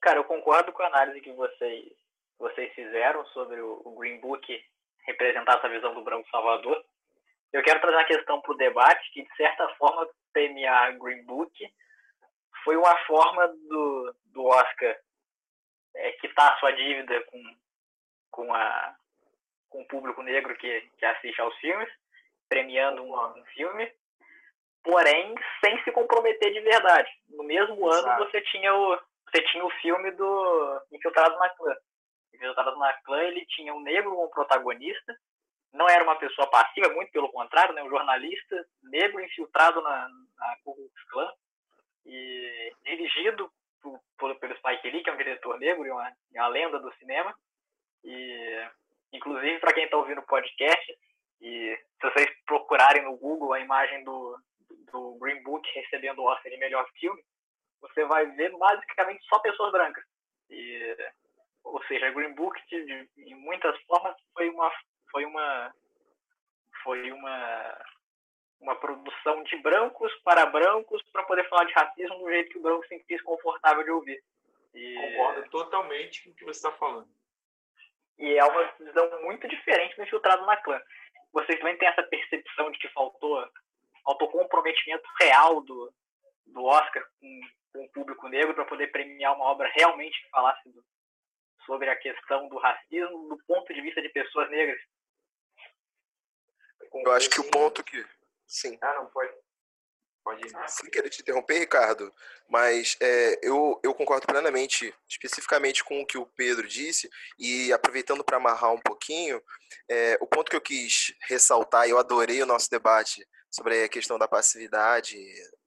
Cara, 0.00 0.18
eu 0.18 0.24
concordo 0.24 0.72
com 0.72 0.82
a 0.82 0.86
análise 0.86 1.20
que 1.20 1.32
vocês, 1.32 1.92
vocês 2.38 2.72
fizeram 2.74 3.24
sobre 3.26 3.60
o, 3.60 3.96
Green 3.98 4.18
Book 4.20 4.64
representar 5.06 5.58
essa 5.58 5.68
visão 5.68 5.94
do 5.94 6.02
branco 6.02 6.28
salvador. 6.30 6.82
Eu 7.52 7.62
quero 7.62 7.80
trazer 7.80 7.96
uma 7.96 8.04
questão 8.04 8.40
para 8.40 8.52
o 8.52 8.56
debate 8.56 9.12
que, 9.12 9.22
de 9.22 9.36
certa 9.36 9.68
forma, 9.74 10.08
premiar 10.32 10.96
Green 10.98 11.24
Book 11.24 11.74
foi 12.64 12.76
uma 12.76 12.96
forma 13.06 13.48
do, 13.48 14.16
do 14.26 14.44
Oscar 14.44 14.98
é, 15.96 16.12
quitar 16.12 16.58
sua 16.60 16.70
dívida 16.72 17.22
com, 17.24 17.56
com, 18.30 18.54
a, 18.54 18.96
com 19.68 19.82
o 19.82 19.88
público 19.88 20.22
negro 20.22 20.56
que, 20.56 20.80
que 20.96 21.04
assiste 21.04 21.40
aos 21.40 21.54
filmes, 21.56 21.88
premiando 22.48 23.02
um, 23.02 23.14
um 23.14 23.44
filme 23.46 23.92
porém 24.82 25.34
sem 25.64 25.82
se 25.82 25.92
comprometer 25.92 26.52
de 26.52 26.60
verdade. 26.60 27.10
No 27.28 27.44
mesmo 27.44 27.88
Exato. 27.88 28.08
ano 28.08 28.24
você 28.24 28.40
tinha 28.42 28.74
o 28.74 28.98
você 29.30 29.42
tinha 29.44 29.64
o 29.64 29.70
filme 29.80 30.10
do 30.12 30.82
Infiltrado 30.90 31.38
na 31.38 31.48
Clã. 31.50 31.74
Infiltrado 32.34 32.76
na 32.78 32.92
Clã 33.02 33.22
ele 33.22 33.46
tinha 33.46 33.72
um 33.72 33.80
negro 33.80 34.10
como 34.10 34.30
protagonista, 34.30 35.16
não 35.72 35.88
era 35.88 36.02
uma 36.02 36.16
pessoa 36.16 36.50
passiva, 36.50 36.88
muito 36.88 37.12
pelo 37.12 37.30
contrário, 37.30 37.72
né, 37.72 37.82
um 37.82 37.88
jornalista 37.88 38.66
negro 38.82 39.20
infiltrado 39.20 39.80
na, 39.82 40.08
na 40.36 40.56
Ku 40.64 40.74
Klux 40.74 41.04
Klan 41.10 41.32
e 42.04 42.72
dirigido 42.84 43.48
por, 43.80 44.00
por, 44.18 44.34
pelo 44.40 44.56
Spike 44.56 44.90
Lee, 44.90 45.02
que 45.02 45.10
é 45.10 45.12
um 45.12 45.18
diretor 45.18 45.58
negro 45.60 45.86
e 45.86 45.90
uma, 45.90 46.12
uma 46.34 46.48
lenda 46.48 46.80
do 46.80 46.92
cinema. 46.94 47.32
E 48.02 48.68
inclusive 49.12 49.60
para 49.60 49.72
quem 49.72 49.84
está 49.84 49.96
ouvindo 49.96 50.20
o 50.20 50.26
podcast, 50.26 50.98
e 51.40 51.78
se 52.00 52.10
vocês 52.10 52.30
procurarem 52.46 53.04
no 53.04 53.16
Google 53.16 53.52
a 53.52 53.60
imagem 53.60 54.02
do, 54.04 54.36
do 54.92 55.18
Green 55.20 55.42
Book 55.42 55.68
recebendo 55.74 56.20
o 56.20 56.24
Oscar 56.24 56.50
de 56.50 56.58
melhor 56.58 56.88
filme, 56.98 57.22
você 57.80 58.04
vai 58.04 58.26
ver 58.26 58.56
basicamente 58.56 59.24
só 59.26 59.38
pessoas 59.40 59.72
brancas. 59.72 60.04
E, 60.48 60.96
ou 61.64 61.82
seja, 61.84 62.10
Green 62.10 62.34
Book, 62.34 62.60
de, 62.68 62.84
de, 62.84 63.08
em 63.16 63.34
muitas 63.34 63.78
formas, 63.82 64.16
foi 64.34 64.48
uma 64.50 64.72
foi 65.10 65.24
uma 65.24 65.74
foi 66.82 67.12
uma 67.12 67.84
uma 68.60 68.76
produção 68.76 69.42
de 69.44 69.56
brancos 69.58 70.12
para 70.22 70.46
brancos 70.46 71.02
para 71.12 71.24
poder 71.24 71.48
falar 71.48 71.64
de 71.64 71.72
racismo 71.72 72.18
do 72.18 72.30
jeito 72.30 72.50
que 72.50 72.58
o 72.58 72.62
branco 72.62 72.82
se 72.82 72.88
sentisse 72.90 73.24
confortável 73.24 73.82
de 73.82 73.90
ouvir. 73.90 74.22
E, 74.74 74.78
E... 74.80 74.94
Concordo 74.94 75.50
totalmente 75.50 76.22
com 76.22 76.30
o 76.30 76.34
que 76.34 76.44
você 76.44 76.58
está 76.58 76.72
falando. 76.72 77.08
E 78.18 78.36
é 78.36 78.44
uma 78.44 78.64
visão 78.78 79.22
muito 79.22 79.48
diferente 79.48 79.96
do 79.96 80.02
infiltrado 80.02 80.44
na 80.44 80.56
clã. 80.58 80.80
Vocês 81.32 81.58
também 81.58 81.76
têm 81.78 81.88
essa 81.88 82.02
percepção 82.02 82.70
de 82.70 82.78
que 82.78 82.88
faltou, 82.88 83.48
faltou 84.04 84.30
comprometimento 84.30 85.08
real 85.18 85.60
do, 85.62 85.92
do 86.46 86.64
Oscar 86.64 87.04
com, 87.20 87.40
com 87.72 87.84
o 87.84 87.92
público 87.92 88.28
negro 88.28 88.54
para 88.54 88.64
poder 88.64 88.88
premiar 88.88 89.34
uma 89.34 89.46
obra 89.46 89.70
realmente 89.74 90.20
que 90.22 90.30
falasse 90.30 90.68
do, 90.70 90.84
sobre 91.66 91.88
a 91.88 91.96
questão 91.96 92.48
do 92.48 92.58
racismo 92.58 93.28
do 93.28 93.38
ponto 93.46 93.72
de 93.72 93.80
vista 93.80 94.02
de 94.02 94.08
pessoas 94.08 94.50
negras? 94.50 94.80
Eu 96.92 97.12
acho 97.12 97.30
que 97.30 97.40
o 97.40 97.50
ponto 97.50 97.84
que. 97.84 98.04
Sim. 98.46 98.76
Ah, 98.80 98.94
não, 98.94 99.06
pode. 99.06 99.32
Sem 100.68 100.90
querer 100.90 101.08
te 101.08 101.22
interromper, 101.22 101.58
Ricardo, 101.58 102.12
mas 102.48 102.96
é, 103.00 103.40
eu, 103.42 103.80
eu 103.82 103.94
concordo 103.94 104.26
plenamente, 104.26 104.94
especificamente 105.08 105.82
com 105.82 106.00
o 106.00 106.06
que 106.06 106.18
o 106.18 106.26
Pedro 106.26 106.68
disse, 106.68 107.08
e 107.38 107.72
aproveitando 107.72 108.22
para 108.22 108.36
amarrar 108.36 108.72
um 108.72 108.80
pouquinho, 108.80 109.42
é, 109.88 110.18
o 110.20 110.26
ponto 110.26 110.50
que 110.50 110.56
eu 110.56 110.60
quis 110.60 111.14
ressaltar, 111.22 111.86
e 111.88 111.90
eu 111.90 111.98
adorei 111.98 112.40
o 112.42 112.46
nosso 112.46 112.70
debate 112.70 113.26
sobre 113.50 113.84
a 113.84 113.88
questão 113.88 114.18
da 114.18 114.28
passividade 114.28 115.18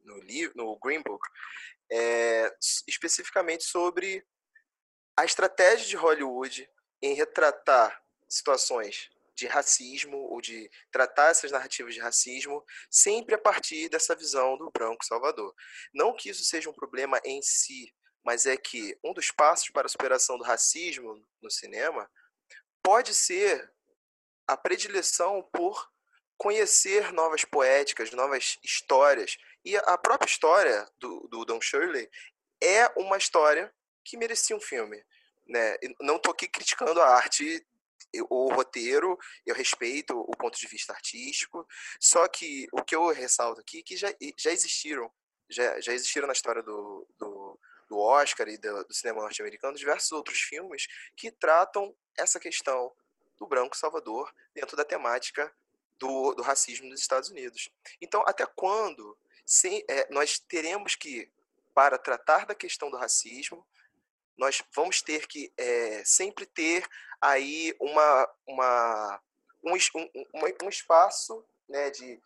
no, 0.02 0.20
livro, 0.22 0.54
no 0.56 0.78
Green 0.80 1.02
Book, 1.02 1.28
é, 1.92 2.56
especificamente 2.88 3.64
sobre 3.66 4.26
a 5.18 5.26
estratégia 5.26 5.88
de 5.88 5.96
Hollywood 5.96 6.68
em 7.02 7.14
retratar 7.14 8.02
situações 8.28 9.10
de 9.36 9.48
racismo 9.48 10.18
ou 10.18 10.42
de 10.42 10.70
tratar 10.92 11.30
essas 11.30 11.52
narrativas 11.52 11.94
de 11.94 12.00
racismo 12.00 12.64
sempre 12.90 13.36
a 13.36 13.38
partir 13.38 13.90
dessa 13.90 14.16
visão 14.16 14.58
do 14.58 14.72
branco 14.72 15.06
salvador. 15.06 15.54
Não 15.94 16.16
que 16.16 16.30
isso 16.30 16.44
seja 16.44 16.70
um 16.70 16.74
problema 16.74 17.20
em 17.26 17.42
si, 17.42 17.94
mas 18.24 18.46
é 18.46 18.56
que 18.56 18.98
um 19.04 19.14
dos 19.14 19.32
passos 19.32 19.70
para 19.70 19.86
a 19.86 19.90
superação 19.90 20.38
do 20.38 20.44
racismo 20.44 21.22
no 21.42 21.50
cinema 21.50 22.10
pode 22.82 23.14
ser 23.14 23.72
a 24.48 24.56
predileção 24.56 25.42
por 25.52 25.93
conhecer 26.38 27.12
novas 27.14 27.46
poéticas, 27.46 28.12
novas 28.12 28.58
histórias. 28.64 29.38
E 29.64 29.76
a 29.78 29.98
própria 29.98 30.28
história 30.28 30.88
do, 31.00 31.28
do 31.30 31.46
Don 31.46 31.62
Shirley 31.62 32.10
é 32.62 32.88
uma 32.98 33.18
história 33.18 33.74
que 34.04 34.18
merecia 34.18 34.56
um 34.56 34.62
filme. 34.62 35.04
Né? 35.48 35.78
Não 36.02 36.18
estou 36.18 36.32
aqui 36.32 36.48
criticando 36.48 37.02
a 37.02 37.16
arte 37.16 37.66
o 38.30 38.54
roteiro, 38.54 39.18
eu 39.46 39.56
respeito 39.56 40.20
o 40.20 40.38
ponto 40.38 40.60
de 40.60 40.68
vista 40.68 40.94
artístico, 40.94 41.68
só 42.00 42.28
que 42.28 42.68
o 42.72 42.84
que 42.84 42.96
eu 42.96 43.08
ressalto 43.08 43.62
aqui 43.62 43.80
é 43.80 43.82
que 43.82 43.98
já, 43.98 44.14
já 44.38 44.52
existiram, 44.52 45.12
já, 45.50 45.80
já 45.82 45.94
existiram 45.94 46.28
na 46.28 46.34
história 46.34 46.62
do, 46.62 47.08
do, 47.18 47.60
do 47.90 47.98
Oscar 47.98 48.48
e 48.50 48.58
do, 48.58 48.84
do 48.84 48.94
cinema 48.94 49.22
norte-americano 49.22 49.76
diversos 49.76 50.12
outros 50.12 50.40
filmes 50.40 50.88
que 51.16 51.32
tratam 51.32 51.96
essa 52.18 52.40
questão 52.40 52.94
do 53.40 53.48
branco 53.48 53.76
salvador 53.76 54.32
dentro 54.54 54.78
da 54.78 54.86
temática 54.86 55.52
do, 56.00 56.34
do 56.34 56.44
racismo 56.44 56.88
nos 56.88 57.00
Estados 57.00 57.30
Unidos. 57.30 57.70
Então, 58.02 58.24
até 58.26 58.46
quando 58.46 59.18
sem, 59.46 59.84
é, 59.90 60.08
nós 60.12 60.40
teremos 60.40 60.96
que, 60.96 61.32
para 61.74 61.98
tratar 61.98 62.46
da 62.46 62.56
questão 62.56 62.90
do 62.90 62.98
racismo, 62.98 63.66
nós 64.38 64.64
vamos 64.76 65.02
ter 65.02 65.28
que 65.28 65.54
é, 65.58 66.04
sempre 66.06 66.46
ter 66.46 66.88
aí 67.22 67.76
uma, 67.80 68.30
uma, 68.48 69.22
um, 69.64 69.74
um, 69.74 70.66
um 70.66 70.70
espaço 70.70 71.46
né, 71.68 71.90
de 71.90 72.22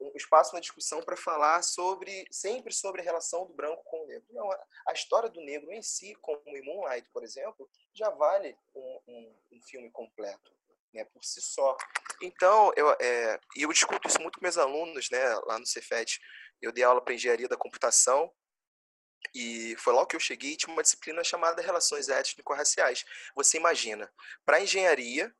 um 0.00 0.12
espaço 0.16 0.54
na 0.54 0.60
discussão 0.60 1.02
para 1.02 1.16
falar 1.16 1.62
sobre 1.62 2.26
sempre 2.30 2.72
sobre 2.72 3.02
a 3.02 3.04
relação 3.04 3.44
do 3.44 3.52
branco 3.52 3.82
com 3.84 4.02
o 4.02 4.06
negro. 4.06 4.26
Não, 4.30 4.50
a 4.50 4.92
história 4.92 5.28
do 5.28 5.40
negro 5.42 5.70
em 5.72 5.82
si, 5.82 6.14
como 6.22 6.40
em 6.46 6.62
Moonlight, 6.62 7.08
por 7.12 7.22
exemplo, 7.22 7.68
já 7.92 8.08
vale 8.08 8.56
um, 8.74 9.00
um, 9.06 9.34
um 9.52 9.60
filme 9.60 9.90
completo, 9.90 10.52
né, 10.92 11.04
por 11.04 11.24
si 11.24 11.40
só. 11.40 11.76
Então, 12.22 12.72
eu, 12.76 12.90
é, 13.00 13.40
e 13.56 13.62
eu 13.62 13.72
discuto 13.72 14.08
isso 14.08 14.20
muito 14.20 14.38
com 14.38 14.44
meus 14.44 14.58
alunos, 14.58 15.08
né, 15.10 15.34
lá 15.46 15.58
no 15.58 15.66
Cefet. 15.66 16.18
Eu 16.60 16.72
dei 16.72 16.84
aula 16.84 17.02
para 17.02 17.14
engenharia 17.14 17.48
da 17.48 17.56
computação 17.56 18.30
e 19.34 19.76
foi 19.78 19.92
logo 19.92 20.06
que 20.06 20.16
eu 20.16 20.20
cheguei, 20.20 20.56
tinha 20.56 20.72
uma 20.72 20.82
disciplina 20.82 21.22
chamada 21.22 21.62
Relações 21.62 22.08
Étnico-Raciais. 22.08 23.04
Você 23.36 23.56
imagina, 23.56 24.12
para 24.44 24.60
engenharia, 24.60 25.32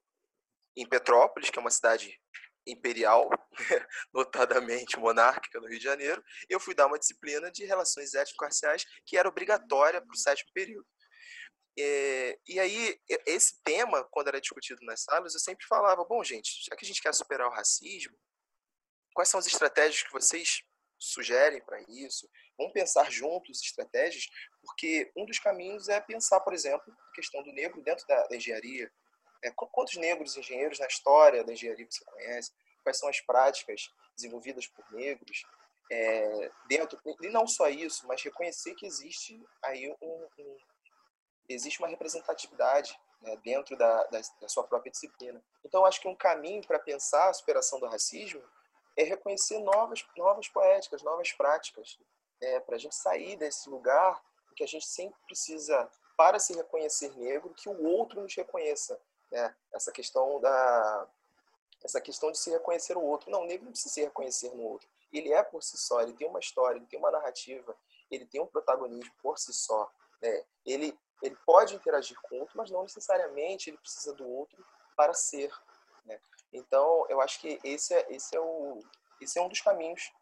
em 0.76 0.86
Petrópolis, 0.86 1.50
que 1.50 1.58
é 1.58 1.62
uma 1.62 1.70
cidade 1.70 2.20
imperial, 2.66 3.28
notadamente 4.12 4.98
monárquica 4.98 5.60
no 5.60 5.66
Rio 5.66 5.78
de 5.78 5.84
Janeiro, 5.84 6.22
eu 6.48 6.60
fui 6.60 6.74
dar 6.74 6.86
uma 6.86 6.98
disciplina 6.98 7.50
de 7.50 7.64
relações 7.64 8.14
étnico-raciais 8.14 8.84
que 9.04 9.16
era 9.16 9.28
obrigatória 9.28 10.00
para 10.00 10.12
o 10.12 10.16
sétimo 10.16 10.50
período. 10.52 10.86
É, 11.78 12.38
e 12.48 12.58
aí, 12.58 13.00
esse 13.26 13.60
tema, 13.62 14.04
quando 14.10 14.28
era 14.28 14.40
discutido 14.40 14.84
nas 14.84 15.02
salas, 15.02 15.34
eu 15.34 15.40
sempre 15.40 15.66
falava: 15.66 16.04
bom, 16.04 16.22
gente, 16.22 16.64
já 16.68 16.76
que 16.76 16.84
a 16.84 16.88
gente 16.88 17.02
quer 17.02 17.14
superar 17.14 17.48
o 17.48 17.52
racismo, 17.52 18.16
quais 19.14 19.28
são 19.28 19.38
as 19.38 19.46
estratégias 19.46 20.02
que 20.02 20.12
vocês 20.12 20.62
sugerem 20.98 21.60
para 21.62 21.80
isso? 21.88 22.28
Vamos 22.58 22.72
pensar 22.72 23.10
juntos 23.10 23.62
estratégias, 23.62 24.28
porque 24.62 25.10
um 25.16 25.24
dos 25.24 25.38
caminhos 25.38 25.88
é 25.88 26.00
pensar, 26.00 26.40
por 26.40 26.52
exemplo, 26.52 26.92
a 26.92 27.14
questão 27.14 27.42
do 27.42 27.52
negro 27.52 27.82
dentro 27.82 28.06
da, 28.06 28.26
da 28.26 28.36
engenharia. 28.36 28.92
É, 29.42 29.50
quantos 29.50 29.96
negros 29.96 30.36
engenheiros 30.36 30.78
na 30.78 30.86
história 30.86 31.42
da 31.42 31.52
engenharia 31.52 31.86
você 31.88 32.04
conhece? 32.04 32.52
Quais 32.82 32.98
são 32.98 33.08
as 33.08 33.20
práticas 33.20 33.90
desenvolvidas 34.14 34.66
por 34.66 34.84
negros? 34.92 35.42
É, 35.92 36.50
dentro 36.68 37.00
e 37.20 37.28
não 37.30 37.48
só 37.48 37.68
isso, 37.68 38.06
mas 38.06 38.22
reconhecer 38.22 38.74
que 38.74 38.86
existe 38.86 39.42
aí 39.64 39.88
um, 40.00 40.28
um 40.38 40.56
existe 41.52 41.78
uma 41.80 41.88
representatividade 41.88 42.98
né, 43.20 43.36
dentro 43.44 43.76
da, 43.76 44.04
da, 44.04 44.20
da, 44.40 44.48
sua 44.48 44.64
própria 44.64 44.90
disciplina. 44.90 45.42
Então, 45.64 45.84
acho 45.84 46.00
que 46.00 46.08
um 46.08 46.14
caminho 46.14 46.66
para 46.66 46.78
pensar 46.78 47.28
a 47.28 47.34
superação 47.34 47.78
do 47.78 47.86
racismo 47.86 48.42
é 48.96 49.02
reconhecer 49.02 49.58
novas, 49.58 50.04
novas 50.16 50.48
poéticas, 50.48 51.02
novas 51.02 51.32
práticas, 51.32 51.98
é, 52.40 52.60
para 52.60 52.76
a 52.76 52.78
gente 52.78 52.94
sair 52.94 53.36
desse 53.36 53.68
lugar 53.68 54.22
que 54.60 54.64
a 54.64 54.68
gente 54.68 54.86
sempre 54.86 55.18
precisa, 55.24 55.90
para 56.16 56.38
se 56.38 56.52
reconhecer 56.52 57.16
negro, 57.16 57.54
que 57.54 57.66
o 57.66 57.82
outro 57.82 58.20
nos 58.20 58.34
reconheça. 58.34 59.00
Né? 59.32 59.54
Essa 59.72 59.90
questão 59.90 60.38
da 60.38 61.08
essa 61.82 61.98
questão 61.98 62.30
de 62.30 62.38
se 62.38 62.50
reconhecer 62.50 62.94
o 62.94 63.02
outro. 63.02 63.30
Não, 63.30 63.40
o 63.40 63.46
negro 63.46 63.64
não 63.64 63.72
precisa 63.72 63.94
se 63.94 64.02
reconhecer 64.02 64.54
no 64.54 64.62
outro. 64.64 64.86
Ele 65.10 65.32
é 65.32 65.42
por 65.42 65.62
si 65.62 65.78
só, 65.78 66.02
ele 66.02 66.12
tem 66.12 66.28
uma 66.28 66.38
história, 66.38 66.76
ele 66.76 66.84
tem 66.84 66.98
uma 66.98 67.10
narrativa, 67.10 67.74
ele 68.10 68.26
tem 68.26 68.38
um 68.38 68.46
protagonismo 68.46 69.10
por 69.22 69.38
si 69.38 69.50
só. 69.54 69.90
Né? 70.20 70.44
Ele, 70.66 70.98
ele 71.22 71.36
pode 71.44 71.74
interagir 71.74 72.18
com 72.22 72.36
o 72.36 72.40
outro, 72.40 72.56
mas 72.56 72.70
não 72.70 72.82
necessariamente 72.82 73.70
ele 73.70 73.78
precisa 73.78 74.14
do 74.14 74.26
outro 74.26 74.64
para 74.96 75.12
ser. 75.12 75.52
Né? 76.04 76.20
Então, 76.52 77.06
eu 77.08 77.20
acho 77.20 77.40
que 77.40 77.58
esse 77.64 77.94
é, 77.94 78.06
esse 78.10 78.36
é, 78.36 78.40
o, 78.40 78.80
esse 79.20 79.38
é 79.38 79.42
um 79.42 79.48
dos 79.48 79.60
caminhos 79.60 80.12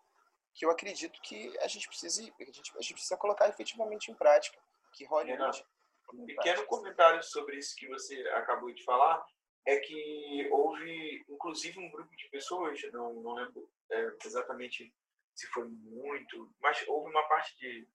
que 0.54 0.64
eu 0.64 0.70
acredito 0.70 1.20
que 1.22 1.56
a 1.60 1.68
gente 1.68 1.86
precisa, 1.86 2.20
a 2.20 2.44
gente, 2.44 2.72
a 2.76 2.80
gente 2.80 2.94
precisa 2.94 3.16
colocar 3.16 3.48
efetivamente 3.48 4.10
em 4.10 4.14
prática. 4.14 4.58
Que 4.92 5.04
Hollywood. 5.04 5.64
Um 6.12 6.24
pequeno 6.24 6.64
comentário 6.66 7.22
sobre 7.22 7.56
isso 7.56 7.76
que 7.76 7.86
você 7.86 8.16
acabou 8.30 8.72
de 8.72 8.82
falar 8.82 9.24
é 9.66 9.76
que 9.78 10.48
houve, 10.50 11.24
inclusive, 11.28 11.78
um 11.78 11.90
grupo 11.90 12.16
de 12.16 12.28
pessoas, 12.30 12.80
não, 12.90 13.12
não 13.14 13.34
lembro 13.34 13.70
é, 13.90 14.16
exatamente 14.24 14.92
se 15.34 15.46
foi 15.48 15.68
muito, 15.68 16.50
mas 16.60 16.82
houve 16.88 17.10
uma 17.10 17.22
parte 17.28 17.56
de, 17.58 17.86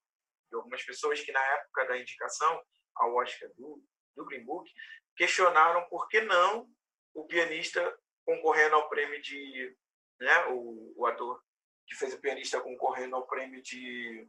de, 0.49 0.55
algumas 0.55 0.83
pessoas 0.83 1.19
que, 1.21 1.31
na 1.31 1.43
época 1.55 1.85
da 1.87 1.97
indicação 1.97 2.61
ao 2.95 3.15
Oscar 3.15 3.49
do, 3.57 3.83
do 4.15 4.25
Green 4.25 4.43
Book, 4.43 4.69
questionaram 5.15 5.87
por 5.89 6.07
que 6.07 6.21
não 6.21 6.67
o 7.13 7.25
pianista 7.25 7.95
concorrendo 8.25 8.75
ao 8.75 8.89
prêmio 8.89 9.21
de. 9.21 9.75
Né, 10.19 10.45
o, 10.47 10.93
o 10.95 11.05
ator 11.05 11.41
que 11.87 11.95
fez 11.95 12.13
o 12.13 12.19
pianista 12.19 12.61
concorrendo 12.61 13.15
ao 13.15 13.27
prêmio 13.27 13.61
de, 13.61 14.25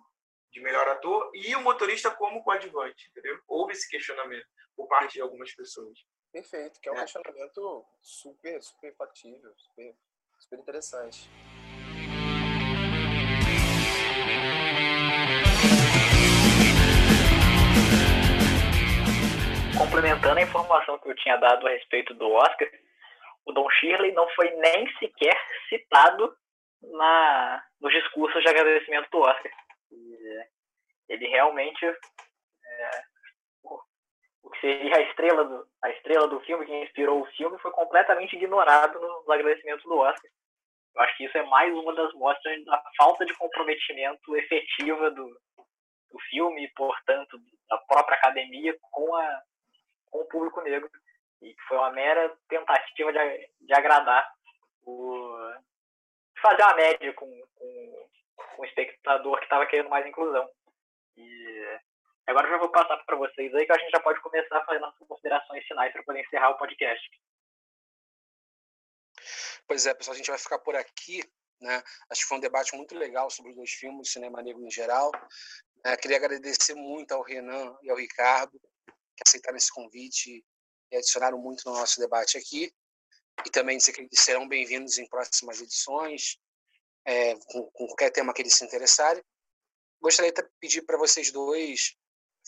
de 0.53 0.61
melhor 0.61 0.88
ator, 0.88 1.31
e 1.35 1.55
o 1.55 1.61
motorista 1.61 2.11
como 2.11 2.42
coadjuvante, 2.42 3.09
entendeu? 3.11 3.40
Houve 3.46 3.72
esse 3.72 3.88
questionamento 3.88 4.46
por 4.77 4.88
parte 4.88 5.14
de 5.14 5.20
algumas 5.20 5.53
pessoas. 5.55 5.98
Perfeito, 6.33 6.81
que 6.81 6.88
é 6.88 6.92
um 6.92 6.96
é. 6.96 7.00
questionamento 7.00 7.87
super, 8.00 8.61
super 8.62 8.94
factível, 8.96 9.53
super, 9.57 9.96
super 10.40 10.59
interessante. 10.59 11.31
Complementando 19.79 20.39
a 20.39 20.43
informação 20.43 20.99
que 20.99 21.09
eu 21.09 21.17
tinha 21.17 21.37
dado 21.37 21.67
a 21.67 21.71
respeito 21.71 22.15
do 22.15 22.31
Oscar, 22.31 22.69
o 23.47 23.53
Don 23.53 23.69
Shirley 23.71 24.13
não 24.13 24.29
foi 24.31 24.51
nem 24.51 24.89
sequer 24.99 25.37
citado 25.69 26.35
na, 26.83 27.63
nos 27.81 27.93
discursos 27.93 28.43
de 28.43 28.49
agradecimento 28.49 29.11
do 29.11 29.19
Oscar. 29.21 29.53
E 29.91 30.45
ele 31.09 31.27
realmente 31.27 31.85
é, 31.85 31.95
o 34.45 34.51
que 34.51 34.61
seria 34.61 34.97
a 34.97 35.03
estrela 35.03 35.45
do 35.45 35.67
a 35.83 35.91
estrela 35.91 36.29
do 36.29 36.41
filme, 36.41 36.67
que 36.67 36.83
inspirou 36.83 37.23
o 37.23 37.27
filme, 37.33 37.59
foi 37.59 37.71
completamente 37.73 38.37
ignorado 38.37 38.99
nos 39.01 39.29
agradecimentos 39.29 39.85
do 39.85 39.99
Oscar. 39.99 40.31
Eu 40.95 41.03
acho 41.03 41.17
que 41.17 41.25
isso 41.25 41.37
é 41.37 41.43
mais 41.47 41.75
uma 41.75 41.95
das 41.95 42.13
mostras 42.15 42.65
da 42.65 42.83
falta 42.97 43.27
de 43.27 43.35
comprometimento 43.35 44.37
efetiva 44.37 45.11
do, 45.11 45.27
do 45.27 46.19
filme, 46.31 46.71
portanto, 46.77 47.39
da 47.69 47.79
própria 47.89 48.17
academia 48.17 48.77
com, 48.93 49.15
a, 49.17 49.43
com 50.14 50.20
o 50.20 50.27
público 50.27 50.61
negro. 50.61 50.88
E 51.42 51.55
foi 51.66 51.77
uma 51.77 51.90
mera 51.90 52.33
tentativa 52.48 53.12
de, 53.12 53.50
de 53.61 53.74
agradar, 53.74 54.33
o, 54.85 55.37
de 56.35 56.40
fazer 56.40 56.62
uma 56.62 56.74
média 56.74 57.12
com, 57.14 57.27
com, 57.57 58.09
com 58.37 58.62
o 58.62 58.64
espectador 58.64 59.38
que 59.38 59.44
estava 59.44 59.66
querendo 59.66 59.90
mais 59.90 60.07
inclusão. 60.07 60.48
E 61.16 61.79
agora 62.29 62.46
eu 62.46 62.53
já 62.53 62.59
vou 62.59 62.70
passar 62.70 62.96
para 62.98 63.16
vocês 63.16 63.53
aí 63.53 63.66
que 63.66 63.72
a 63.72 63.79
gente 63.79 63.90
já 63.90 64.00
pode 64.00 64.20
começar 64.20 64.57
a 64.57 64.64
fazer 64.64 64.79
nossas 64.79 65.07
considerações 65.07 65.66
finais 65.66 65.92
para 65.92 66.05
poder 66.05 66.20
encerrar 66.20 66.50
o 66.50 66.59
podcast. 66.59 67.11
Pois 69.66 69.85
é, 69.87 69.94
pessoal, 69.94 70.14
a 70.14 70.16
gente 70.16 70.31
vai 70.31 70.38
ficar 70.38 70.61
por 70.61 70.77
aqui. 70.77 71.22
Né? 71.61 71.83
Acho 72.11 72.22
que 72.22 72.29
foi 72.29 72.38
um 72.38 72.40
debate 72.40 72.77
muito 72.77 72.96
legal 72.96 73.29
sobre 73.31 73.50
os 73.50 73.57
dois 73.57 73.72
filmes, 73.72 74.12
cinema 74.12 74.42
negro 74.42 74.64
em 74.64 74.70
geral. 74.70 75.11
É, 75.85 75.96
queria 75.96 76.18
agradecer 76.18 76.74
muito 76.74 77.12
ao 77.12 77.22
Renan 77.22 77.77
e 77.83 77.90
ao 77.90 77.96
Ricardo 77.96 78.61
que 79.16 79.22
aceitaram 79.27 79.57
esse 79.57 79.72
convite 79.72 80.44
e 80.90 80.96
adicionaram 80.96 81.38
muito 81.38 81.62
no 81.66 81.77
nosso 81.77 82.00
debate 82.00 82.37
aqui. 82.37 82.72
E 83.44 83.50
também 83.50 83.79
dizer 83.79 83.92
que 83.92 84.00
eles 84.00 84.20
serão 84.20 84.46
bem-vindos 84.46 84.98
em 84.98 85.09
próximas 85.09 85.61
edições, 85.61 86.38
é, 87.05 87.35
com, 87.35 87.70
com, 87.70 87.87
qualquer 87.88 88.11
tema 88.11 88.33
que 88.33 88.42
eles 88.42 88.55
se 88.55 88.64
interessarem. 88.64 89.22
Gostaria 90.00 90.33
de 90.33 90.42
pedir 90.61 90.83
para 90.83 90.96
vocês 90.96 91.31
dois 91.31 91.96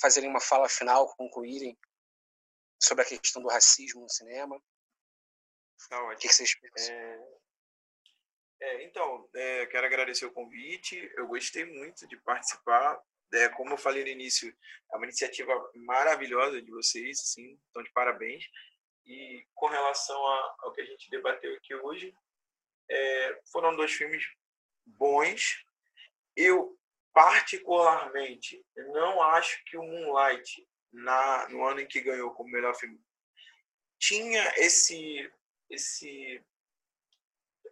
fazerem 0.00 0.28
uma 0.28 0.40
fala 0.40 0.68
final, 0.68 1.14
concluírem 1.16 1.76
sobre 2.82 3.02
a 3.02 3.06
questão 3.06 3.42
do 3.42 3.48
racismo 3.48 4.02
no 4.02 4.10
cinema. 4.10 4.62
Tá 5.88 6.02
ótimo. 6.02 6.14
O 6.14 6.16
que 6.18 6.28
vocês 6.28 6.54
pensam? 6.60 6.94
É... 6.94 7.46
É, 8.58 8.84
então, 8.84 9.28
é, 9.34 9.66
quero 9.66 9.86
agradecer 9.86 10.24
o 10.24 10.32
convite. 10.32 10.96
Eu 11.16 11.26
gostei 11.26 11.64
muito 11.64 12.06
de 12.06 12.16
participar. 12.18 12.98
É, 13.32 13.48
como 13.50 13.72
eu 13.72 13.78
falei 13.78 14.02
no 14.02 14.08
início, 14.08 14.54
é 14.92 14.96
uma 14.96 15.06
iniciativa 15.06 15.52
maravilhosa 15.74 16.62
de 16.62 16.70
vocês, 16.70 17.20
assim, 17.20 17.58
então 17.70 17.82
de 17.82 17.90
parabéns. 17.92 18.44
E 19.04 19.46
com 19.54 19.66
relação 19.66 20.16
a, 20.26 20.56
ao 20.60 20.72
que 20.72 20.80
a 20.80 20.84
gente 20.84 21.10
debateu 21.10 21.54
aqui 21.54 21.74
hoje, 21.74 22.14
é, 22.88 23.40
foram 23.50 23.76
dois 23.76 23.92
filmes 23.92 24.24
bons. 24.84 25.64
Eu, 26.36 26.78
particularmente, 27.12 28.64
não 28.76 29.22
acho 29.22 29.62
que 29.64 29.76
o 29.76 29.82
Moonlight, 29.82 30.68
na, 30.92 31.48
no 31.48 31.64
ano 31.64 31.80
em 31.80 31.86
que 31.86 32.00
ganhou 32.00 32.32
como 32.32 32.50
melhor 32.50 32.74
filme, 32.74 33.00
tinha 33.98 34.52
esse, 34.56 35.30
esse 35.70 36.44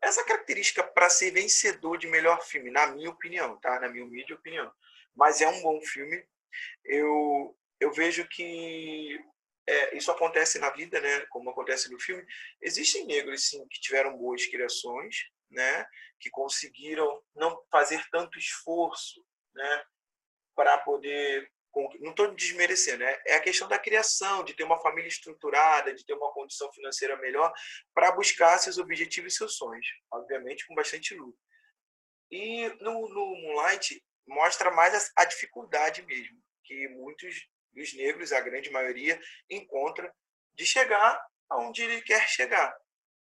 essa 0.02 0.24
característica 0.24 0.82
para 0.82 1.08
ser 1.08 1.30
vencedor 1.30 1.96
de 1.96 2.06
melhor 2.06 2.42
filme, 2.42 2.70
na 2.70 2.86
minha 2.88 3.10
opinião, 3.10 3.56
tá? 3.58 3.80
Na 3.80 3.88
minha 3.88 4.04
humilde 4.04 4.34
opinião. 4.34 4.70
Mas 5.14 5.40
é 5.40 5.48
um 5.48 5.62
bom 5.62 5.80
filme. 5.82 6.24
Eu, 6.84 7.56
eu 7.80 7.92
vejo 7.92 8.26
que 8.28 9.18
é, 9.66 9.96
isso 9.96 10.10
acontece 10.10 10.58
na 10.58 10.70
vida, 10.70 11.00
né? 11.00 11.26
Como 11.26 11.50
acontece 11.50 11.90
no 11.90 11.98
filme. 12.00 12.24
Existem 12.60 13.06
negros, 13.06 13.48
sim, 13.48 13.66
que 13.68 13.80
tiveram 13.80 14.16
boas 14.16 14.44
criações, 14.46 15.16
né? 15.50 15.86
Que 16.20 16.30
conseguiram 16.30 17.22
não 17.34 17.60
fazer 17.70 18.04
tanto 18.10 18.38
esforço, 18.38 19.24
né? 19.54 19.84
Para 20.54 20.78
poder 20.78 21.50
não 22.00 22.10
estou 22.10 22.32
desmerecendo, 22.34 22.98
né? 22.98 23.18
é 23.26 23.34
a 23.34 23.40
questão 23.40 23.66
da 23.66 23.78
criação, 23.78 24.44
de 24.44 24.54
ter 24.54 24.62
uma 24.62 24.80
família 24.80 25.08
estruturada, 25.08 25.92
de 25.92 26.04
ter 26.04 26.14
uma 26.14 26.32
condição 26.32 26.72
financeira 26.72 27.16
melhor 27.16 27.52
para 27.92 28.12
buscar 28.12 28.56
seus 28.58 28.78
objetivos 28.78 29.34
e 29.34 29.36
seus 29.36 29.56
sonhos, 29.56 29.86
obviamente 30.12 30.64
com 30.66 30.74
bastante 30.74 31.14
luta. 31.14 31.38
E 32.30 32.68
no, 32.80 33.08
no 33.08 33.36
Moonlight 33.36 34.02
mostra 34.26 34.70
mais 34.70 35.12
a, 35.16 35.24
dificuldade 35.24 36.02
mesmo, 36.02 36.42
que 36.64 36.88
muitos 36.88 37.48
dos 37.72 37.94
negros, 37.94 38.32
a 38.32 38.40
grande 38.40 38.70
maioria, 38.70 39.20
encontra 39.50 40.12
de 40.54 40.64
chegar 40.64 41.20
aonde 41.50 41.82
ele 41.82 42.00
quer 42.02 42.28
chegar. 42.28 42.74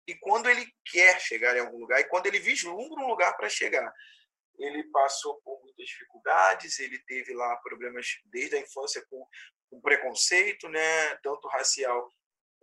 E 0.06 0.14
quando 0.16 0.48
ele 0.48 0.66
quer 0.84 1.20
chegar 1.20 1.56
em 1.56 1.60
algum 1.60 1.78
lugar, 1.78 2.00
e 2.00 2.08
quando 2.08 2.26
ele 2.26 2.38
vislumbra 2.38 3.02
um 3.02 3.08
lugar 3.08 3.36
para 3.36 3.48
chegar, 3.48 3.92
ele 4.58 4.84
passou 4.90 5.40
por 5.42 5.60
muitas 5.62 5.86
dificuldades, 5.86 6.78
ele 6.78 6.98
teve 7.04 7.32
lá 7.34 7.56
problemas 7.56 8.06
desde 8.26 8.56
a 8.56 8.60
infância 8.60 9.04
com, 9.08 9.26
com 9.70 9.80
preconceito, 9.80 10.68
né, 10.68 11.16
tanto 11.22 11.48
racial 11.48 12.12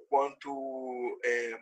quanto 0.08 1.20
é, 1.24 1.60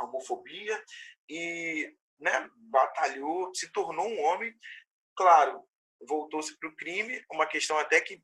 homofobia, 0.00 0.84
e 1.28 1.94
né, 2.18 2.50
batalhou, 2.56 3.54
se 3.54 3.70
tornou 3.70 4.06
um 4.06 4.20
homem, 4.22 4.54
claro, 5.16 5.67
voltou-se 6.00 6.56
para 6.58 6.68
o 6.68 6.76
crime, 6.76 7.24
uma 7.30 7.46
questão 7.46 7.78
até 7.78 8.00
que 8.00 8.22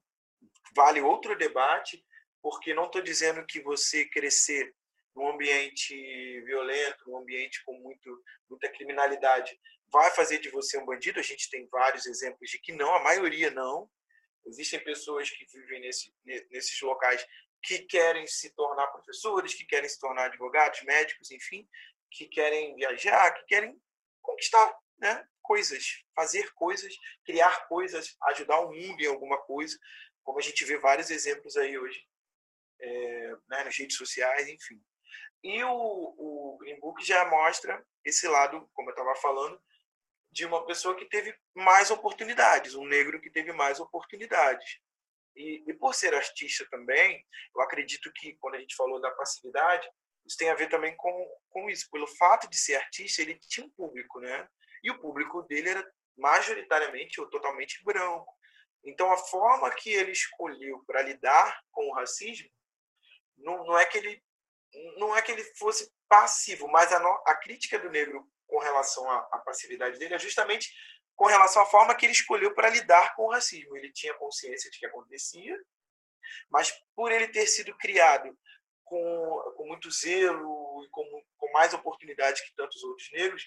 vale 0.75 1.01
outro 1.01 1.37
debate, 1.37 2.05
porque 2.43 2.75
não 2.75 2.87
estou 2.87 3.03
dizendo 3.03 3.45
que 3.47 3.61
você 3.61 4.05
crescer 4.07 4.75
num 5.15 5.29
ambiente 5.29 5.95
violento, 6.43 7.09
num 7.09 7.19
ambiente 7.19 7.63
com 7.65 7.73
muito, 7.81 8.23
muita 8.51 8.69
criminalidade, 8.69 9.59
vai 9.89 10.11
fazer 10.11 10.39
de 10.39 10.51
você 10.51 10.77
um 10.77 10.85
bandido. 10.85 11.21
A 11.21 11.23
gente 11.23 11.49
tem 11.49 11.69
vários 11.69 12.07
exemplos 12.07 12.51
de 12.51 12.59
que 12.59 12.73
não, 12.73 12.95
a 12.95 13.03
maioria 13.03 13.51
não. 13.51 13.89
Existem 14.47 14.83
pessoas 14.83 15.31
que 15.31 15.47
vivem 15.47 15.81
nesse, 15.81 16.13
nesses 16.51 16.81
locais 16.83 17.25
que 17.63 17.79
querem 17.81 18.27
se 18.27 18.51
tornar 18.51 18.89
professores, 18.89 19.55
que 19.55 19.65
querem 19.65 19.89
se 19.89 19.99
tornar 19.99 20.27
advogados, 20.27 20.83
médicos, 20.83 21.31
enfim, 21.31 21.67
que 22.11 22.27
querem 22.27 22.75
viajar, 22.75 23.33
que 23.33 23.45
querem 23.47 23.81
conquistar 24.21 24.77
né, 24.99 25.27
coisas, 25.43 26.05
fazer 26.15 26.53
coisas, 26.55 26.95
criar 27.25 27.67
coisas, 27.69 28.17
ajudar 28.29 28.61
o 28.61 28.73
mundo 28.73 29.01
em 29.01 29.07
alguma 29.07 29.39
coisa, 29.43 29.79
como 30.23 30.39
a 30.39 30.43
gente 30.43 30.65
vê 30.65 30.79
vários 30.79 31.11
exemplos 31.11 31.57
aí 31.57 31.79
hoje, 31.79 32.07
é, 32.81 33.37
né, 33.49 33.65
nas 33.65 33.77
redes 33.77 33.97
sociais, 33.97 34.49
enfim. 34.49 34.83
E 35.43 35.63
o, 35.63 35.71
o 35.73 36.57
Green 36.59 36.81
Book 36.81 37.05
já 37.05 37.25
mostra 37.27 37.85
esse 38.05 38.27
lado, 38.27 38.69
como 38.73 38.89
eu 38.89 38.95
estava 38.95 39.15
falando, 39.17 39.61
de 40.33 40.45
uma 40.45 40.67
pessoa 40.67 40.97
que 40.97 41.05
teve 41.05 41.37
mais 41.55 41.91
oportunidades, 41.91 42.75
um 42.75 42.87
negro 42.87 43.21
que 43.21 43.31
teve 43.31 43.53
mais 43.53 43.79
oportunidades. 43.79 44.81
E, 45.37 45.63
e, 45.67 45.75
por 45.75 45.95
ser 45.95 46.15
artista 46.15 46.67
também, 46.71 47.25
eu 47.55 47.63
acredito 47.63 48.11
que 48.13 48.35
quando 48.37 48.55
a 48.55 48.59
gente 48.59 48.75
falou 48.75 49.01
da 49.01 49.11
passividade, 49.11 49.89
isso 50.25 50.37
tem 50.37 50.51
a 50.51 50.55
ver 50.55 50.69
também 50.69 50.97
com, 50.97 51.39
com 51.51 51.69
isso. 51.69 51.89
Pelo 51.91 52.07
fato 52.07 52.49
de 52.49 52.57
ser 52.57 52.77
artista, 52.77 53.23
ele 53.23 53.39
tinha 53.49 53.67
um 53.67 53.71
público, 53.71 54.21
né? 54.21 54.49
E 54.85 54.91
o 54.91 55.01
público 55.01 55.43
dele 55.43 55.71
era 55.71 55.93
majoritariamente 56.17 57.21
ou 57.21 57.29
totalmente 57.29 57.83
branco. 57.83 58.33
Então, 58.85 59.11
a 59.11 59.17
forma 59.17 59.71
que 59.71 59.91
ele 59.91 60.13
escolheu 60.13 60.85
para 60.87 61.03
lidar 61.03 61.61
com 61.73 61.89
o 61.89 61.95
racismo 61.95 62.49
não, 63.39 63.65
não 63.65 63.79
é 63.79 63.87
que 63.87 63.99
ele 63.99 64.23
não 64.97 65.17
é 65.17 65.23
que 65.23 65.31
ele 65.31 65.45
fosse 65.57 65.89
passivo, 66.09 66.67
mas 66.69 66.93
a, 66.93 66.99
a 67.27 67.37
crítica 67.37 67.79
do 67.79 67.89
negro 67.89 68.29
com 68.47 68.59
relação 68.59 69.09
à, 69.09 69.19
à 69.33 69.39
passividade 69.39 69.99
dele 69.99 70.15
é 70.15 70.19
justamente 70.19 70.69
com 71.15 71.27
relação 71.27 71.63
à 71.63 71.67
forma 71.67 71.95
que 71.95 72.07
ele 72.07 72.13
escolheu 72.13 72.53
para 72.55 72.71
lidar 72.71 73.15
com 73.15 73.23
o 73.23 73.31
racismo. 73.31 73.77
Ele 73.77 73.93
tinha 73.93 74.15
consciência 74.15 74.69
de 74.71 74.79
que 74.79 74.87
acontecia, 74.87 75.57
mas 76.51 76.73
por 76.95 77.13
ele 77.13 77.29
ter 77.29 77.47
sido 77.47 77.77
criado 77.77 78.37
com, 78.85 79.55
com 79.57 79.67
muito 79.67 79.91
zelo 79.91 80.85
e 80.85 80.89
com, 80.91 81.25
com 81.37 81.53
mais 81.53 81.73
oportunidades 81.73 82.43
que 82.43 82.55
tantos 82.55 82.83
outros 82.83 83.11
negros, 83.13 83.47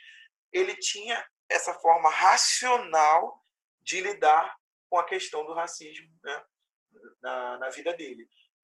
ele 0.51 0.75
tinha 0.75 1.25
essa 1.49 1.73
forma 1.73 2.10
racional 2.10 3.43
de 3.81 4.01
lidar 4.01 4.55
com 4.89 4.97
a 4.97 5.05
questão 5.05 5.45
do 5.45 5.53
racismo 5.53 6.10
né, 6.23 6.45
na, 7.21 7.57
na 7.57 7.69
vida 7.69 7.93
dele. 7.93 8.27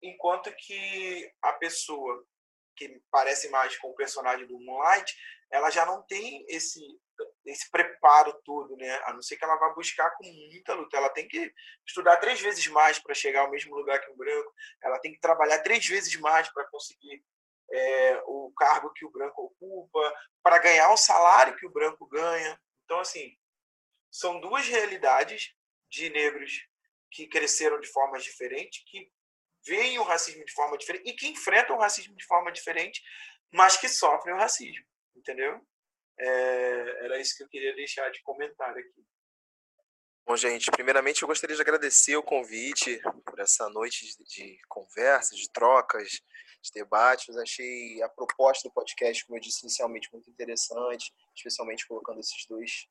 Enquanto 0.02 0.54
que 0.56 1.30
a 1.42 1.52
pessoa 1.54 2.26
que 2.74 3.00
parece 3.10 3.48
mais 3.50 3.76
com 3.78 3.90
o 3.90 3.94
personagem 3.94 4.46
do 4.46 4.58
Moonlight, 4.58 5.14
ela 5.50 5.70
já 5.70 5.84
não 5.84 6.02
tem 6.02 6.44
esse 6.48 6.80
esse 7.44 7.70
preparo 7.70 8.32
todo, 8.44 8.76
né? 8.76 9.00
A 9.04 9.12
não 9.12 9.22
ser 9.22 9.36
que 9.36 9.44
ela 9.44 9.56
vá 9.56 9.68
buscar 9.70 10.10
com 10.12 10.24
muita 10.24 10.74
luta. 10.74 10.96
Ela 10.96 11.10
tem 11.10 11.28
que 11.28 11.52
estudar 11.86 12.16
três 12.16 12.40
vezes 12.40 12.66
mais 12.68 12.98
para 12.98 13.14
chegar 13.14 13.42
ao 13.42 13.50
mesmo 13.50 13.74
lugar 13.76 14.00
que 14.00 14.10
o 14.10 14.16
branco. 14.16 14.52
Ela 14.82 14.98
tem 14.98 15.12
que 15.12 15.20
trabalhar 15.20 15.58
três 15.60 15.86
vezes 15.86 16.16
mais 16.16 16.48
para 16.52 16.66
conseguir 16.68 17.22
é, 17.72 18.22
o 18.26 18.52
cargo 18.56 18.92
que 18.92 19.04
o 19.04 19.10
branco 19.10 19.42
ocupa, 19.42 20.14
para 20.42 20.58
ganhar 20.58 20.92
o 20.92 20.96
salário 20.96 21.56
que 21.56 21.66
o 21.66 21.72
branco 21.72 22.06
ganha. 22.06 22.60
Então, 22.84 23.00
assim, 23.00 23.36
são 24.10 24.40
duas 24.40 24.66
realidades 24.66 25.54
de 25.90 26.10
negros 26.10 26.68
que 27.10 27.26
cresceram 27.26 27.80
de 27.80 27.88
formas 27.88 28.22
diferentes, 28.22 28.84
que 28.86 29.10
veem 29.64 29.98
o 29.98 30.02
racismo 30.02 30.44
de 30.44 30.52
forma 30.52 30.76
diferente 30.76 31.08
e 31.08 31.14
que 31.14 31.28
enfrentam 31.28 31.76
o 31.76 31.80
racismo 31.80 32.14
de 32.16 32.24
forma 32.26 32.52
diferente, 32.52 33.02
mas 33.50 33.76
que 33.76 33.88
sofrem 33.88 34.34
o 34.34 34.38
racismo, 34.38 34.84
entendeu? 35.14 35.60
É, 36.18 37.04
era 37.04 37.20
isso 37.20 37.36
que 37.36 37.42
eu 37.42 37.48
queria 37.48 37.74
deixar 37.74 38.10
de 38.10 38.22
comentário 38.22 38.78
aqui. 38.78 39.04
Bom, 40.24 40.36
gente, 40.36 40.70
primeiramente 40.70 41.22
eu 41.22 41.28
gostaria 41.28 41.56
de 41.56 41.62
agradecer 41.62 42.16
o 42.16 42.22
convite 42.22 43.00
por 43.24 43.40
essa 43.40 43.68
noite 43.68 44.06
de, 44.06 44.24
de 44.24 44.58
de 45.36 45.52
trocas, 45.52 46.22
de 46.62 46.70
debates. 46.72 47.36
Achei 47.36 48.02
a 48.02 48.08
proposta 48.08 48.68
do 48.68 48.72
podcast, 48.72 49.26
como 49.26 49.36
eu 49.36 49.40
disse 49.40 49.64
inicialmente, 49.64 50.10
muito 50.12 50.30
interessante, 50.30 51.12
especialmente 51.34 51.86
colocando 51.86 52.20
esses 52.20 52.46
dois 52.46 52.88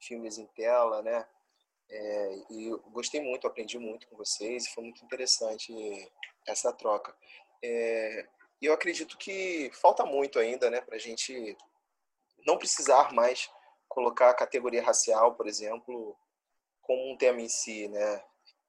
filmes 0.00 0.38
em 0.38 0.46
tela, 0.48 1.02
né? 1.02 1.26
É, 1.90 2.34
e 2.50 2.70
gostei 2.90 3.20
muito, 3.20 3.46
aprendi 3.46 3.78
muito 3.78 4.08
com 4.08 4.16
vocês 4.16 4.68
foi 4.68 4.84
muito 4.84 5.04
interessante 5.04 5.72
essa 6.46 6.72
troca. 6.72 7.14
É, 7.62 8.28
eu 8.60 8.72
acredito 8.72 9.18
que 9.18 9.70
falta 9.74 10.04
muito 10.04 10.38
ainda, 10.38 10.70
né, 10.70 10.80
para 10.80 10.96
a 10.96 10.98
gente 10.98 11.56
não 12.46 12.58
precisar 12.58 13.12
mais 13.12 13.50
colocar 13.88 14.30
a 14.30 14.34
categoria 14.34 14.82
racial, 14.82 15.34
por 15.34 15.46
exemplo, 15.46 16.16
como 16.82 17.12
um 17.12 17.16
tema 17.16 17.40
em 17.40 17.48
si, 17.48 17.88
né? 17.88 18.24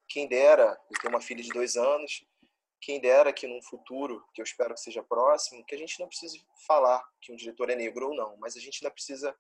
Quem 0.08 0.28
dera, 0.28 0.80
eu 0.92 1.00
tenho 1.02 1.14
uma 1.14 1.22
filha 1.22 1.42
de 1.42 1.50
dois 1.50 1.76
anos, 1.76 2.26
quem 2.82 3.00
dera 3.00 3.34
que 3.34 3.48
num 3.48 3.62
futuro, 3.62 4.24
que 4.34 4.42
eu 4.42 4.44
espero 4.44 4.74
que 4.74 4.82
seja 4.82 5.04
próximo, 5.04 5.66
que 5.66 5.76
a 5.76 5.78
gente 5.78 6.00
não 6.00 6.08
precise 6.08 6.46
falar 6.68 7.04
que 7.22 7.32
um 7.32 7.36
diretor 7.36 7.70
é 7.70 7.76
negro 7.76 8.10
ou 8.10 8.16
não, 8.16 8.38
mas 8.38 8.56
a 8.56 8.60
gente 8.60 8.84
ainda 8.84 8.94
precisa, 8.94 9.36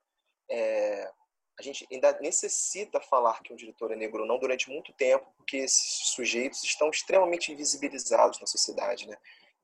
é, 0.49 1.11
a 1.59 1.61
gente 1.61 1.87
ainda 1.91 2.17
necessita 2.19 2.99
falar 2.99 3.41
que 3.43 3.53
um 3.53 3.55
diretor 3.55 3.91
é 3.91 3.95
negro 3.95 4.21
ou 4.21 4.27
não 4.27 4.39
durante 4.39 4.69
muito 4.69 4.93
tempo, 4.93 5.31
porque 5.37 5.57
esses 5.57 6.09
sujeitos 6.09 6.63
estão 6.63 6.89
extremamente 6.89 7.51
invisibilizados 7.51 8.39
na 8.39 8.47
sociedade, 8.47 9.07
né? 9.07 9.17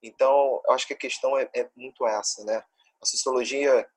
Então, 0.04 0.62
eu 0.66 0.74
acho 0.74 0.88
que 0.88 0.94
a 0.94 0.98
questão 0.98 1.38
é, 1.38 1.50
é 1.54 1.70
muito 1.76 2.08
essa, 2.08 2.44
né? 2.44 2.64
A 3.02 3.06
sociologia 3.06 3.88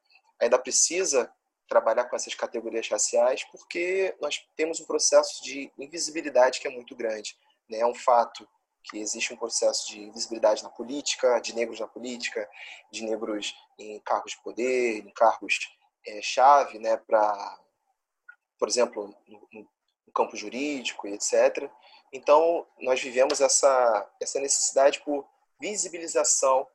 ainda 0.40 0.58
precisa 0.58 1.32
trabalhar 1.68 2.04
com 2.04 2.16
essas 2.16 2.34
categorias 2.34 2.88
raciais 2.88 3.44
porque 3.44 4.14
nós 4.20 4.46
temos 4.56 4.80
um 4.80 4.84
processo 4.84 5.42
de 5.42 5.72
invisibilidade 5.78 6.60
que 6.60 6.68
é 6.68 6.70
muito 6.70 6.94
grande. 6.94 7.36
Né? 7.68 7.78
É 7.78 7.86
um 7.86 7.94
fato 7.94 8.46
que 8.84 8.98
existe 8.98 9.32
um 9.32 9.36
processo 9.36 9.88
de 9.88 10.02
invisibilidade 10.02 10.62
na 10.62 10.68
política, 10.68 11.40
de 11.40 11.54
negros 11.54 11.80
na 11.80 11.88
política, 11.88 12.48
de 12.90 13.02
negros 13.02 13.54
em 13.78 13.98
cargos 14.00 14.32
de 14.32 14.42
poder, 14.42 14.98
em 14.98 15.10
cargos 15.10 15.58
é, 16.06 16.20
chave, 16.20 16.78
né, 16.78 16.96
para, 16.98 17.58
por 18.58 18.68
exemplo, 18.68 19.14
no, 19.26 19.48
no 20.06 20.12
campo 20.12 20.36
jurídico 20.36 21.08
e 21.08 21.14
etc. 21.14 21.70
Então, 22.12 22.66
nós 22.78 23.00
vivemos 23.00 23.40
essa, 23.40 24.10
essa 24.20 24.38
necessidade 24.38 25.00
por 25.00 25.26
visibilização 25.58 26.66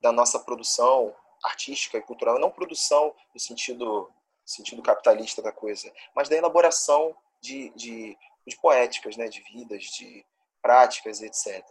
da 0.00 0.12
nossa 0.12 0.38
produção 0.38 1.14
artística 1.42 1.98
e 1.98 2.02
cultural, 2.02 2.38
não 2.38 2.50
produção 2.50 3.14
no 3.34 3.40
sentido, 3.40 4.10
sentido 4.44 4.82
capitalista 4.82 5.42
da 5.42 5.52
coisa, 5.52 5.92
mas 6.14 6.28
da 6.28 6.36
elaboração 6.36 7.16
de, 7.40 7.70
de, 7.70 8.16
de 8.46 8.56
poéticas, 8.56 9.16
né, 9.16 9.28
de 9.28 9.40
vidas, 9.42 9.84
de 9.84 10.24
práticas, 10.66 11.22
etc. 11.22 11.62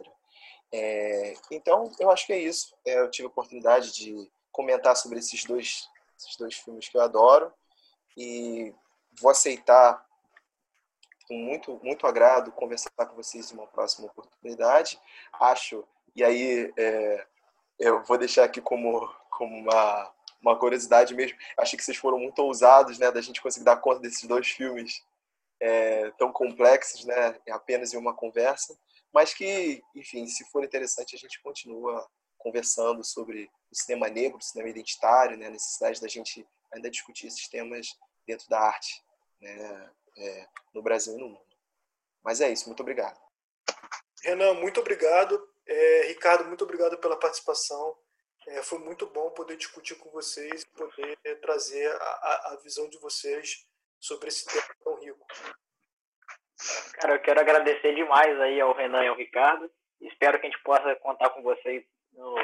É, 0.72 1.34
então, 1.50 1.92
eu 2.00 2.10
acho 2.10 2.26
que 2.26 2.32
é 2.32 2.38
isso. 2.38 2.74
É, 2.86 2.98
eu 2.98 3.10
tive 3.10 3.26
a 3.26 3.30
oportunidade 3.30 3.92
de 3.92 4.30
comentar 4.50 4.96
sobre 4.96 5.18
esses 5.18 5.44
dois, 5.44 5.88
esses 6.18 6.36
dois 6.36 6.54
filmes 6.54 6.88
que 6.88 6.96
eu 6.96 7.02
adoro 7.02 7.52
e 8.16 8.74
vou 9.20 9.30
aceitar 9.30 10.04
com 11.28 11.34
muito, 11.34 11.78
muito 11.82 12.06
agrado 12.06 12.52
conversar 12.52 12.90
com 13.06 13.16
vocês 13.16 13.50
em 13.50 13.54
uma 13.54 13.66
próxima 13.66 14.06
oportunidade. 14.06 14.98
Acho 15.32 15.86
e 16.16 16.24
aí, 16.24 16.72
é, 16.78 17.26
eu 17.78 18.02
vou 18.04 18.16
deixar 18.16 18.44
aqui 18.44 18.58
como, 18.58 19.06
como 19.30 19.54
uma, 19.54 20.10
uma 20.40 20.58
curiosidade 20.58 21.14
mesmo. 21.14 21.36
Achei 21.58 21.76
que 21.76 21.84
vocês 21.84 21.98
foram 21.98 22.18
muito 22.18 22.38
ousados, 22.38 22.98
né, 22.98 23.10
da 23.10 23.20
gente 23.20 23.42
conseguir 23.42 23.66
dar 23.66 23.76
conta 23.76 24.00
desses 24.00 24.26
dois 24.26 24.48
filmes 24.48 25.04
é, 25.60 26.10
tão 26.12 26.32
complexos, 26.32 27.04
né, 27.04 27.38
apenas 27.50 27.92
em 27.92 27.98
uma 27.98 28.14
conversa. 28.14 28.74
Mas 29.16 29.32
que, 29.32 29.82
enfim, 29.94 30.26
se 30.26 30.44
for 30.50 30.62
interessante, 30.62 31.16
a 31.16 31.18
gente 31.18 31.40
continua 31.40 32.06
conversando 32.36 33.02
sobre 33.02 33.50
o 33.72 33.74
cinema 33.74 34.10
negro, 34.10 34.36
o 34.36 34.42
cinema 34.42 34.68
identitário, 34.68 35.38
né, 35.38 35.46
a 35.46 35.50
necessidade 35.50 36.02
da 36.02 36.06
gente 36.06 36.46
ainda 36.70 36.90
discutir 36.90 37.26
esses 37.26 37.48
temas 37.48 37.86
dentro 38.26 38.46
da 38.50 38.60
arte, 38.60 39.02
né, 39.40 39.90
é, 40.18 40.46
no 40.74 40.82
Brasil 40.82 41.14
e 41.14 41.18
no 41.18 41.30
mundo. 41.30 41.56
Mas 42.22 42.42
é 42.42 42.52
isso, 42.52 42.66
muito 42.66 42.80
obrigado. 42.80 43.18
Renan, 44.22 44.52
muito 44.52 44.80
obrigado. 44.80 45.48
É, 45.66 46.08
Ricardo, 46.08 46.46
muito 46.46 46.64
obrigado 46.64 46.98
pela 46.98 47.18
participação. 47.18 47.96
É, 48.48 48.62
foi 48.62 48.80
muito 48.80 49.06
bom 49.06 49.30
poder 49.30 49.56
discutir 49.56 49.94
com 49.94 50.10
vocês 50.10 50.62
poder 50.76 51.40
trazer 51.40 51.90
a, 51.90 52.52
a 52.52 52.60
visão 52.62 52.86
de 52.90 52.98
vocês 52.98 53.66
sobre 53.98 54.28
esse 54.28 54.44
tema 54.44 54.76
tão 54.84 55.00
rico. 55.00 55.26
Cara, 56.94 57.14
eu 57.14 57.20
quero 57.20 57.40
agradecer 57.40 57.94
demais 57.94 58.40
aí 58.40 58.60
ao 58.60 58.74
Renan 58.74 59.04
e 59.04 59.08
ao 59.08 59.16
Ricardo. 59.16 59.70
Espero 60.00 60.38
que 60.38 60.46
a 60.46 60.50
gente 60.50 60.62
possa 60.62 60.94
contar 60.96 61.30
com 61.30 61.42
vocês 61.42 61.84
no 62.12 62.34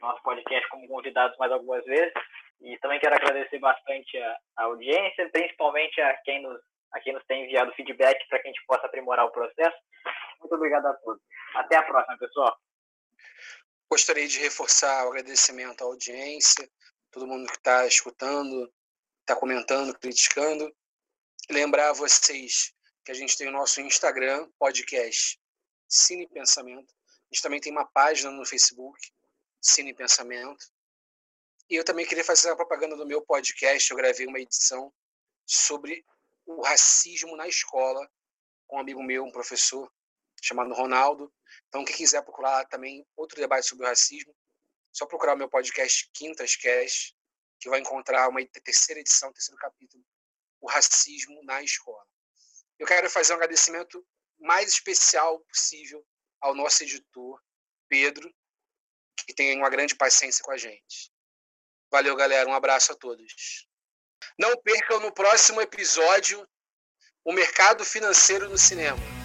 nosso 0.00 0.22
podcast 0.22 0.68
como 0.68 0.88
convidados 0.88 1.36
mais 1.38 1.50
algumas 1.52 1.84
vezes. 1.84 2.12
E 2.60 2.78
também 2.78 3.00
quero 3.00 3.14
agradecer 3.14 3.58
bastante 3.58 4.18
a, 4.18 4.64
audiência, 4.64 5.28
principalmente 5.30 6.00
a 6.00 6.14
quem 6.18 6.42
nos, 6.42 6.60
a 6.92 7.00
quem 7.00 7.12
nos 7.12 7.24
tem 7.26 7.44
enviado 7.44 7.72
feedback 7.74 8.16
para 8.28 8.38
que 8.38 8.48
a 8.48 8.52
gente 8.52 8.64
possa 8.66 8.86
aprimorar 8.86 9.26
o 9.26 9.32
processo. 9.32 9.76
Muito 10.40 10.54
obrigado 10.54 10.86
a 10.86 10.94
todos. 10.94 11.22
Até 11.54 11.76
a 11.76 11.82
próxima, 11.82 12.18
pessoal. 12.18 12.56
Gostaria 13.90 14.28
de 14.28 14.38
reforçar 14.38 15.06
o 15.06 15.10
agradecimento 15.10 15.82
à 15.82 15.86
audiência, 15.86 16.68
todo 17.10 17.26
mundo 17.26 17.48
que 17.48 17.56
está 17.56 17.86
escutando, 17.86 18.72
está 19.20 19.34
comentando, 19.34 19.98
criticando. 19.98 20.72
Lembrar 21.50 21.92
vocês 21.94 22.72
que 23.04 23.10
a 23.10 23.14
gente 23.14 23.36
tem 23.36 23.48
o 23.48 23.52
nosso 23.52 23.80
Instagram, 23.80 24.48
podcast 24.58 25.40
Cine 25.88 26.28
Pensamento. 26.28 26.92
A 26.92 27.34
gente 27.34 27.42
também 27.42 27.60
tem 27.60 27.72
uma 27.72 27.86
página 27.86 28.30
no 28.30 28.44
Facebook, 28.44 29.00
Cine 29.60 29.94
Pensamento. 29.94 30.66
E 31.68 31.76
eu 31.76 31.84
também 31.84 32.06
queria 32.06 32.24
fazer 32.24 32.50
a 32.50 32.56
propaganda 32.56 32.96
do 32.96 33.06
meu 33.06 33.22
podcast. 33.22 33.90
Eu 33.90 33.96
gravei 33.96 34.26
uma 34.26 34.40
edição 34.40 34.92
sobre 35.46 36.04
o 36.46 36.62
racismo 36.62 37.36
na 37.36 37.46
escola 37.48 38.08
com 38.66 38.76
um 38.76 38.80
amigo 38.80 39.02
meu, 39.02 39.24
um 39.24 39.32
professor, 39.32 39.90
chamado 40.42 40.72
Ronaldo. 40.74 41.32
Então, 41.68 41.84
quem 41.84 41.96
quiser 41.96 42.22
procurar 42.22 42.64
também 42.66 43.06
outro 43.16 43.40
debate 43.40 43.66
sobre 43.66 43.84
o 43.84 43.88
racismo, 43.88 44.34
só 44.92 45.06
procurar 45.06 45.34
o 45.34 45.38
meu 45.38 45.48
podcast 45.48 46.08
Quintas 46.12 46.56
Cash, 46.56 47.14
que 47.58 47.68
vai 47.68 47.80
encontrar 47.80 48.28
uma 48.28 48.44
terceira 48.46 49.00
edição, 49.00 49.32
terceiro 49.32 49.60
capítulo, 49.60 50.04
o 50.60 50.68
racismo 50.68 51.42
na 51.44 51.62
escola. 51.62 52.09
Eu 52.80 52.86
quero 52.86 53.10
fazer 53.10 53.34
um 53.34 53.36
agradecimento 53.36 54.02
mais 54.38 54.70
especial 54.70 55.38
possível 55.40 56.02
ao 56.40 56.54
nosso 56.54 56.82
editor, 56.82 57.38
Pedro, 57.90 58.34
que 59.26 59.34
tem 59.34 59.54
uma 59.58 59.68
grande 59.68 59.94
paciência 59.94 60.42
com 60.42 60.50
a 60.50 60.56
gente. 60.56 61.12
Valeu, 61.92 62.16
galera. 62.16 62.48
Um 62.48 62.54
abraço 62.54 62.92
a 62.92 62.96
todos. 62.96 63.68
Não 64.38 64.56
percam 64.62 64.98
no 64.98 65.12
próximo 65.12 65.60
episódio 65.60 66.48
o 67.22 67.34
mercado 67.34 67.84
financeiro 67.84 68.48
no 68.48 68.56
cinema. 68.56 69.19